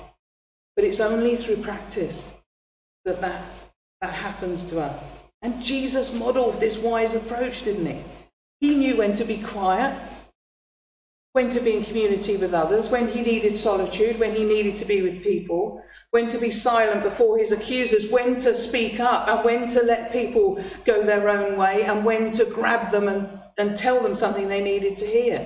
But 0.76 0.86
it's 0.86 1.00
only 1.00 1.36
through 1.36 1.58
practice 1.58 2.24
that 3.06 3.22
that, 3.22 3.46
that 4.02 4.14
happens 4.14 4.66
to 4.66 4.82
us. 4.82 5.04
And 5.44 5.64
Jesus 5.64 6.12
modeled 6.12 6.60
this 6.60 6.76
wise 6.78 7.14
approach, 7.14 7.64
didn't 7.64 7.86
he? 7.86 8.04
He 8.62 8.76
knew 8.76 8.98
when 8.98 9.16
to 9.18 9.24
be 9.24 9.38
quiet, 9.38 9.96
when 11.36 11.50
to 11.50 11.60
be 11.60 11.76
in 11.76 11.84
community 11.84 12.38
with 12.38 12.54
others, 12.54 12.88
when 12.88 13.10
he 13.10 13.20
needed 13.20 13.58
solitude, 13.58 14.18
when 14.18 14.34
he 14.34 14.46
needed 14.46 14.78
to 14.78 14.86
be 14.86 15.02
with 15.02 15.22
people, 15.22 15.84
when 16.12 16.30
to 16.30 16.38
be 16.38 16.50
silent 16.50 17.04
before 17.04 17.38
his 17.38 17.52
accusers, 17.52 18.08
when 18.08 18.40
to 18.40 18.56
speak 18.56 19.02
up, 19.02 19.28
and 19.28 19.44
when 19.44 19.68
to 19.68 19.84
let 19.84 20.14
people 20.14 20.58
go 20.86 21.04
their 21.04 21.28
own 21.28 21.58
way, 21.58 21.84
and 21.84 22.06
when 22.06 22.32
to 22.32 22.46
grab 22.46 22.90
them 22.90 23.10
and, 23.10 23.28
and 23.58 23.78
tell 23.78 24.02
them 24.02 24.16
something 24.16 24.48
they 24.48 24.62
needed 24.62 24.96
to 24.98 25.06
hear, 25.06 25.46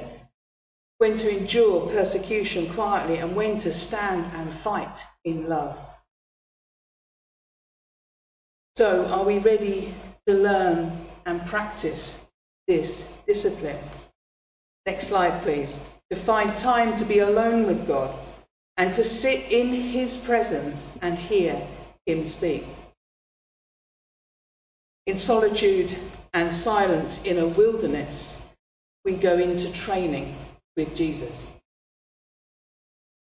when 0.99 1.17
to 1.17 1.35
endure 1.35 1.89
persecution 1.89 2.71
quietly, 2.75 3.17
and 3.17 3.35
when 3.35 3.57
to 3.57 3.73
stand 3.73 4.31
and 4.35 4.53
fight 4.53 4.99
in 5.23 5.49
love. 5.49 5.75
So, 8.75 9.07
are 9.07 9.23
we 9.23 9.39
ready 9.39 9.95
to 10.27 10.35
learn 10.35 11.07
and 11.25 11.43
practice 11.47 12.15
this 12.67 13.03
discipline? 13.25 13.79
Next 14.85 15.07
slide, 15.07 15.43
please. 15.43 15.69
To 16.11 16.15
find 16.15 16.55
time 16.55 16.97
to 16.97 17.05
be 17.05 17.19
alone 17.19 17.67
with 17.67 17.87
God 17.87 18.17
and 18.77 18.93
to 18.95 19.03
sit 19.03 19.51
in 19.51 19.73
His 19.73 20.17
presence 20.17 20.81
and 21.01 21.17
hear 21.17 21.61
Him 22.05 22.25
speak. 22.25 22.65
In 25.05 25.17
solitude 25.17 25.95
and 26.33 26.51
silence 26.53 27.19
in 27.23 27.39
a 27.39 27.47
wilderness, 27.47 28.35
we 29.05 29.15
go 29.15 29.37
into 29.37 29.71
training 29.73 30.35
with 30.75 30.95
Jesus. 30.95 31.35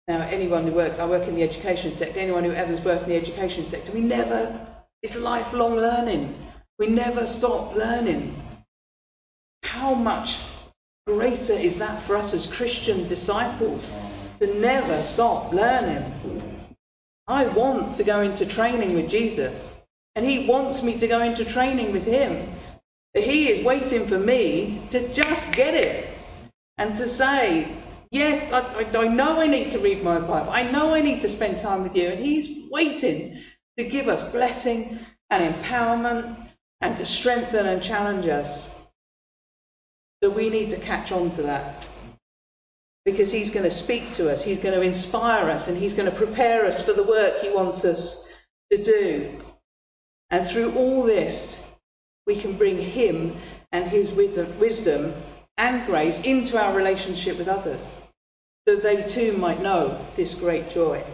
Now, 0.09 0.23
anyone 0.23 0.67
who 0.67 0.73
works, 0.73 0.99
I 0.99 1.07
work 1.07 1.27
in 1.27 1.35
the 1.35 1.43
education 1.43 1.91
sector, 1.91 2.21
anyone 2.21 2.45
who 2.45 2.53
ever's 2.53 2.81
worked 2.81 3.05
in 3.05 3.11
the 3.11 3.17
education 3.17 3.69
sector, 3.69 3.93
we 3.93 4.01
never, 4.01 4.67
it's 5.03 5.17
lifelong 5.17 5.77
learning. 5.77 6.35
We 6.79 6.87
never 6.89 7.27
stop 7.27 7.75
learning. 7.75 8.41
How 9.63 9.95
much 9.95 10.39
greater 11.07 11.53
is 11.53 11.79
that 11.79 12.03
for 12.03 12.17
us 12.17 12.35
as 12.35 12.49
Christian 12.49 13.07
disciples 13.07 13.89
to 14.41 14.59
never 14.59 15.05
stop 15.05 15.53
learning? 15.53 16.13
I 17.29 17.47
want 17.47 17.95
to 17.97 18.05
go 18.05 18.23
into 18.23 18.45
training 18.45 18.95
with 18.95 19.09
Jesus, 19.09 19.71
and 20.17 20.27
He 20.27 20.47
wants 20.47 20.83
me 20.83 20.99
to 20.99 21.07
go 21.07 21.23
into 21.23 21.45
training 21.45 21.93
with 21.93 22.05
Him. 22.05 22.53
He 23.15 23.49
is 23.49 23.65
waiting 23.65 24.09
for 24.09 24.19
me 24.19 24.83
to 24.91 25.13
just 25.15 25.51
get 25.53 25.75
it 25.75 26.19
and 26.77 26.97
to 26.97 27.09
say, 27.09 27.73
Yes, 28.11 28.53
I, 28.53 28.85
I, 28.85 29.09
know 29.09 29.41
I 29.41 29.47
need 29.47 29.71
to 29.73 29.79
read 29.79 30.03
my 30.03 30.19
Bible. 30.19 30.51
I 30.51 30.71
know 30.71 30.95
I 30.95 31.01
need 31.01 31.21
to 31.23 31.29
spend 31.29 31.59
time 31.59 31.83
with 31.83 31.97
you. 31.97 32.09
And 32.09 32.25
He's 32.25 32.69
waiting 32.71 33.43
to 33.79 33.85
give 33.85 34.09
us 34.09 34.23
blessing 34.33 34.99
and 35.31 35.55
empowerment 35.55 36.51
and 36.81 36.97
to 36.99 37.07
strengthen 37.07 37.67
and 37.67 37.83
challenge 37.83 38.27
us. 38.27 38.69
So 40.23 40.31
we 40.31 40.49
need 40.51 40.71
to 40.71 40.79
catch 40.79 41.13
on 41.13 41.31
to 41.33 41.43
that. 41.43 41.87
Because 43.05 43.31
he's 43.31 43.51
going 43.51 43.65
to 43.65 43.71
speak 43.71 44.13
to 44.15 44.33
us, 44.33 44.43
he's 44.43 44.59
going 44.59 44.75
to 44.75 44.81
inspire 44.81 45.49
us, 45.49 45.69
and 45.69 45.77
he's 45.77 45.95
going 45.95 46.11
to 46.11 46.17
prepare 46.17 46.67
us 46.67 46.83
for 46.83 46.93
the 46.93 47.05
work 47.05 47.41
he 47.41 47.51
wants 47.51 47.85
us 47.85 48.29
to 48.71 48.83
do. 48.83 49.41
And 50.31 50.47
through 50.47 50.75
all 50.75 51.05
this, 51.05 51.57
we 52.27 52.41
can 52.41 52.57
bring 52.57 52.81
him 52.81 53.37
and 53.71 53.89
his 53.89 54.13
wisdom 54.13 55.15
and 55.57 55.87
grace 55.87 56.21
into 56.23 56.61
our 56.61 56.75
relationship 56.75 57.39
with 57.39 57.49
others, 57.49 57.81
so 58.67 58.77
they 58.77 59.05
too 59.05 59.37
might 59.37 59.63
know 59.63 60.05
this 60.17 60.35
great 60.35 60.69
joy. 60.69 61.05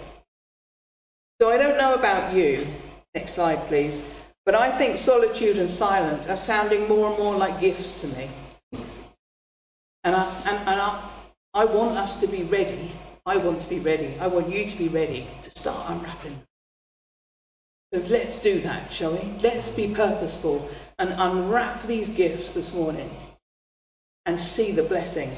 So 1.41 1.51
I 1.51 1.59
don't 1.59 1.77
know 1.77 1.95
about 1.95 2.33
you. 2.33 2.67
Next 3.15 3.35
slide, 3.35 3.69
please. 3.69 4.01
But 4.47 4.55
I 4.55 4.77
think 4.79 4.97
solitude 4.97 5.59
and 5.59 5.69
silence 5.69 6.27
are 6.27 6.37
sounding 6.37 6.89
more 6.89 7.11
and 7.11 7.19
more 7.19 7.37
like 7.37 7.61
gifts 7.61 8.01
to 8.01 8.07
me. 8.07 8.31
And 10.05 10.17
I, 10.17 10.43
and, 10.47 10.69
and 10.69 10.81
I, 10.81 11.11
I 11.55 11.65
want 11.65 11.97
us 11.97 12.17
to 12.17 12.27
be 12.27 12.43
ready. 12.43 12.93
I 13.25 13.37
want 13.37 13.61
to 13.61 13.69
be 13.69 13.79
ready. 13.79 14.17
I 14.19 14.27
want 14.27 14.49
you 14.49 14.69
to 14.69 14.77
be 14.77 14.89
ready 14.89 15.29
to 15.43 15.51
start 15.51 15.91
unwrapping. 15.91 16.43
So 17.95 18.01
let's 18.09 18.39
do 18.39 18.61
that, 18.63 18.93
shall 18.93 19.13
we? 19.13 19.39
Let's 19.41 19.69
be 19.69 19.95
purposeful 19.95 20.69
and 20.99 21.11
unwrap 21.11 21.87
these 21.87 22.09
gifts 22.09 22.53
this 22.53 22.73
morning 22.73 23.15
and 24.27 24.41
see 24.41 24.73
the 24.73 24.83
blessing 24.83 25.37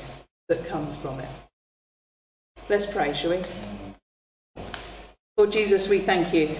that 0.48 0.66
comes 0.68 0.94
from 0.96 1.20
it. 1.20 1.28
Let's 2.68 2.86
pray, 2.86 3.12
shall 3.12 3.30
we? 3.30 3.42
Lord 5.36 5.52
Jesus, 5.52 5.88
we 5.88 6.00
thank 6.00 6.32
you. 6.32 6.56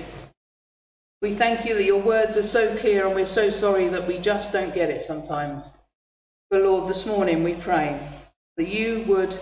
We 1.22 1.36
thank 1.36 1.64
you 1.64 1.74
that 1.74 1.84
your 1.84 2.02
words 2.02 2.36
are 2.36 2.42
so 2.42 2.76
clear 2.76 3.06
and 3.06 3.14
we're 3.14 3.26
so 3.26 3.48
sorry 3.48 3.88
that 3.88 4.06
we 4.06 4.18
just 4.18 4.52
don't 4.52 4.74
get 4.74 4.90
it 4.90 5.04
sometimes. 5.04 5.62
But 6.54 6.62
Lord, 6.62 6.88
this 6.88 7.04
morning 7.04 7.42
we 7.42 7.54
pray 7.54 8.00
that 8.56 8.68
you 8.68 9.02
would 9.08 9.40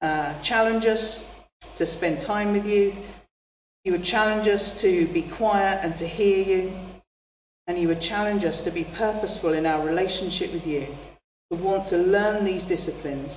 uh, 0.00 0.40
challenge 0.42 0.86
us 0.86 1.18
to 1.74 1.84
spend 1.84 2.20
time 2.20 2.52
with 2.52 2.64
you. 2.64 2.94
You 3.82 3.90
would 3.90 4.04
challenge 4.04 4.46
us 4.46 4.70
to 4.80 5.08
be 5.08 5.22
quiet 5.22 5.80
and 5.82 5.96
to 5.96 6.06
hear 6.06 6.44
you. 6.44 6.72
And 7.66 7.76
you 7.76 7.88
would 7.88 8.00
challenge 8.00 8.44
us 8.44 8.60
to 8.60 8.70
be 8.70 8.84
purposeful 8.84 9.54
in 9.54 9.66
our 9.66 9.84
relationship 9.84 10.52
with 10.52 10.64
you, 10.64 10.86
to 11.50 11.56
want 11.56 11.88
to 11.88 11.98
learn 11.98 12.44
these 12.44 12.62
disciplines 12.62 13.32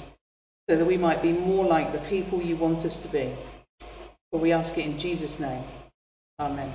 so 0.70 0.78
that 0.78 0.86
we 0.86 0.96
might 0.96 1.24
be 1.24 1.32
more 1.32 1.66
like 1.66 1.92
the 1.92 2.08
people 2.10 2.40
you 2.44 2.58
want 2.58 2.86
us 2.86 3.00
to 3.00 3.08
be. 3.08 3.36
For 4.30 4.40
we 4.40 4.52
ask 4.52 4.78
it 4.78 4.86
in 4.86 5.00
Jesus' 5.00 5.40
name. 5.40 5.64
Amen. 6.40 6.72